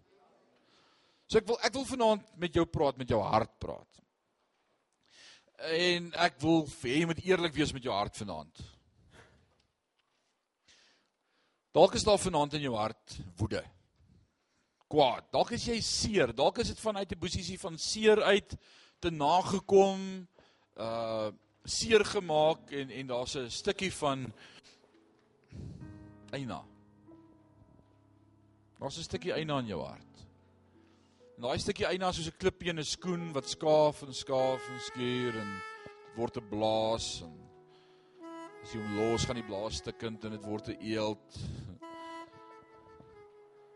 [1.28, 4.02] So ek wil ek wil vanaand met jou praat, met jou hart praat.
[5.72, 8.60] En ek wil hê jy moet eerlik wees met jou hart vanaand.
[11.76, 13.60] Dalk is daar vanaand in jou hart woede.
[14.88, 15.26] Kwaad.
[15.34, 16.32] Dalk is jy seer.
[16.32, 18.56] Dalk is dit vanuit 'n posisie van seer uit
[19.00, 20.28] te nagekom
[20.80, 21.32] uh
[21.66, 24.32] seer gemaak en en daar's 'n stukkie van
[26.32, 26.64] eina.
[28.80, 30.16] Daar's 'n stukkie eina in jou hart.
[31.36, 34.80] En daai stukkie eina soos 'n klippie in 'n skoen wat skaaf en skaaf en
[34.80, 35.62] skuur en
[36.16, 37.46] word 'n blaas en
[38.64, 41.65] as jy hom los gaan die blaas stukkend en dit word 'n eeld.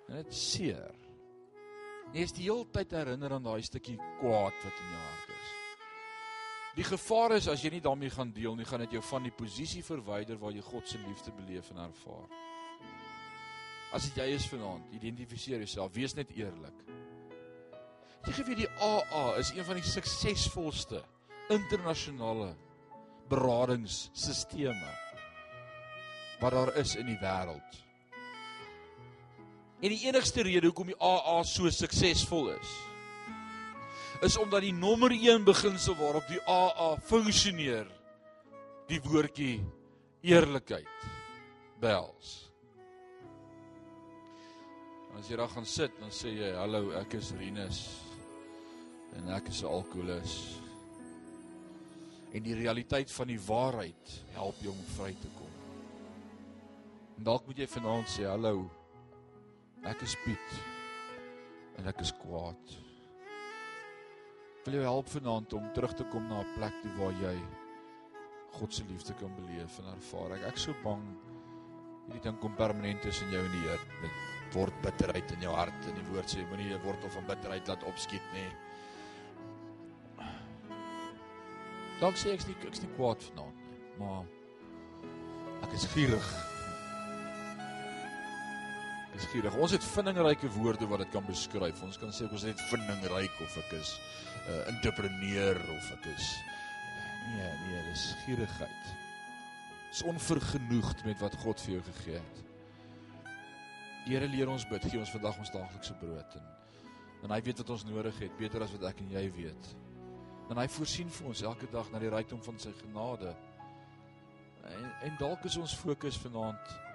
[0.10, 0.95] En dit seer.
[2.10, 5.49] Jy is die hele tyd herinner aan daai stukkie kwaad wat in jou hart is.
[6.80, 9.34] Die gevaar is as jy nie daarmee gaan deel nie, gaan dit jou van die
[9.36, 12.30] posisie verwyder waar jy God se liefde beleef en ervaar.
[13.93, 16.84] As dit jy is vanaand, identifiseer jouself, wees net eerlik.
[18.26, 21.03] Jy gee vir die AA is een van die suksesvolste
[21.53, 22.51] internasionale
[23.30, 25.05] beradingsstelsels
[26.39, 27.89] wat daar is in die wêreld.
[29.80, 32.72] En die enigste rede hoekom die AA so suksesvol is,
[34.28, 37.88] is omdat die nommer 1 beginsel waarop die AA funksioneer
[38.90, 39.62] die woordjie
[40.28, 41.08] eerlikheid
[41.80, 42.34] bels.
[45.16, 47.80] As jy daar gaan sit, dan sê jy hallo, ek is Rinus
[49.18, 50.36] en ek is 'n alkoholus.
[52.34, 55.54] En die realiteit van die waarheid help jou om vry te kom.
[57.18, 58.70] En dalk moet jy vanaand sê hallo.
[59.84, 60.62] Ek is Piet
[61.80, 62.80] en ek is kwaad
[64.70, 67.38] wil jou help vanaand om terug te kom na 'n plek toe waar jy
[68.52, 70.32] God se liefde kan beleef en ervaar.
[70.38, 71.04] Ek ek so bang
[72.06, 73.80] hierdie ding kom permanent tussen jou en die Here.
[74.02, 77.68] Dit word bitterheid in jou hart en die woord sê moenie 'n wortel van bitterheid
[77.68, 78.52] laat opskiet nie.
[82.00, 84.26] Dalk sê ek is nie ek's nie kwaad vanaand nie, maar
[85.64, 86.49] ek is gierig.
[89.28, 89.56] Gierig.
[89.60, 91.82] Ons het vindingryke woorde wat dit kan beskryf.
[91.84, 93.92] Ons kan sê ek is net vindingryk of ek is
[94.48, 96.30] 'n uh, entrepreneur of ek is
[97.36, 98.94] nee, nee, dis gierigheid.
[99.92, 102.38] Is onvergenoegd met wat God vir jou gegee het.
[104.08, 106.48] Here leer ons bid, gee ons vandag ons daaglikse brood en
[107.24, 109.72] en hy weet wat ons nodig het, beter as wat ek en jy weet.
[110.50, 113.34] En hy voorsien vir ons elke dag na die rykdom van sy genade.
[114.64, 116.89] En, en dalk is ons fokus vanaand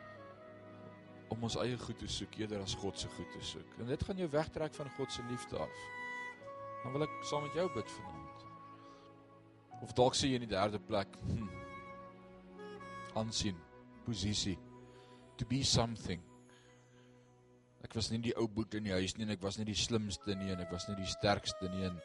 [1.32, 3.78] om ons eie goed te soek eerder as God se goed te soek.
[3.80, 5.80] En dit gaan jou wegtrek van God se liefde af.
[6.82, 8.44] Dan wil ek saam met jou bid vanaand.
[9.84, 11.48] Of dalk sê jy in die derde plek, hm,
[13.20, 13.58] aansien,
[14.04, 14.58] posisie,
[15.38, 16.22] to be something.
[17.84, 19.76] Ek was nie die ou boet in die huis nie en ek was nie die
[19.78, 21.98] slimste nie en ek was nie die sterkste nie en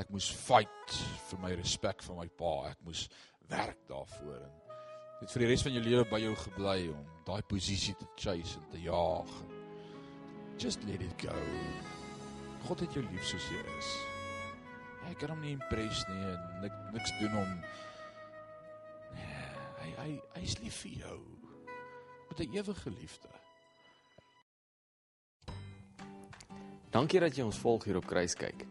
[0.00, 0.96] ek moes fight
[1.28, 2.54] vir my respek van my pa.
[2.72, 3.06] Ek moes
[3.50, 4.61] werk daarvoor en
[5.22, 8.58] het vir die res van jou lewe by jou gebly om daai posisie te chase
[8.58, 9.34] en te jaag.
[10.58, 11.36] Just let it go.
[12.66, 13.92] God het jou lief soos jy is.
[15.06, 17.54] Hy kan hom nie impress nie en nik, niks doen om
[19.82, 21.20] hy hy hy's lief vir jou
[22.28, 23.30] met 'n ewige liefde.
[26.90, 28.66] Dankie dat jy ons volg hier op Kruiskyk.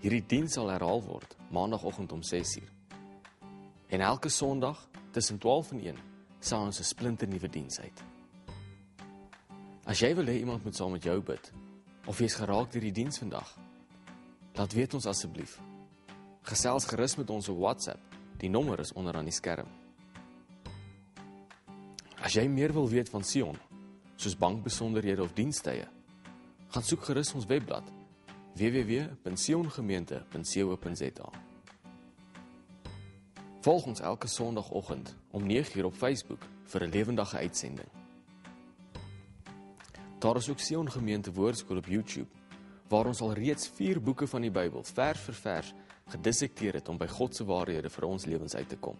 [0.00, 2.70] Hierdie diens sal herhaal word maandagooggend om 6uur.
[3.88, 5.96] En elke Sondag tussen 12 en 1
[6.40, 8.04] sal ons 'n splinte nuwe diens uit.
[9.86, 11.52] As jy wil hê iemand moet saam met jou bid
[12.06, 13.58] of jy's geraak deur die diens vandag,
[14.54, 15.60] laat weet ons asseblief.
[16.42, 18.00] Gesels gerus met ons op WhatsApp.
[18.38, 19.66] Die nommer is onder aan die skerm.
[22.20, 23.58] As jy meer wil weet van Sion,
[24.16, 25.88] soos bankbesonderhede of dienstye,
[26.68, 27.92] gaan soek gerus ons webblad
[28.54, 31.53] www.siongemeente.co.za.
[33.64, 37.88] Volg ons elke Sondagoggend om 9:00 op Facebook vir 'n lewendige uitsending.
[40.18, 42.28] Daar is ook Sion Gemeente Woordskool op YouTube
[42.88, 45.72] waar ons al reeds 4 boeke van die Bybel vers vir vers
[46.06, 48.96] gedissekteer het om by God se waarhede vir ons lewens uit te kom.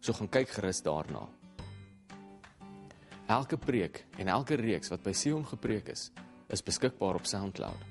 [0.00, 1.28] So gaan kyk gerus daarna.
[3.26, 6.10] Elke preek en elke reeks wat by Sion gepreek is,
[6.48, 7.84] is beskikbaar op SoundCloud.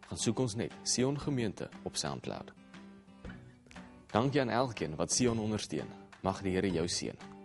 [0.00, 2.57] Gaan soek ons net Sion Gemeente op SoundCloud.
[4.18, 5.86] Dankie aan elkeen wat Sion ondersteun.
[6.22, 7.37] Mag die Here jou seën.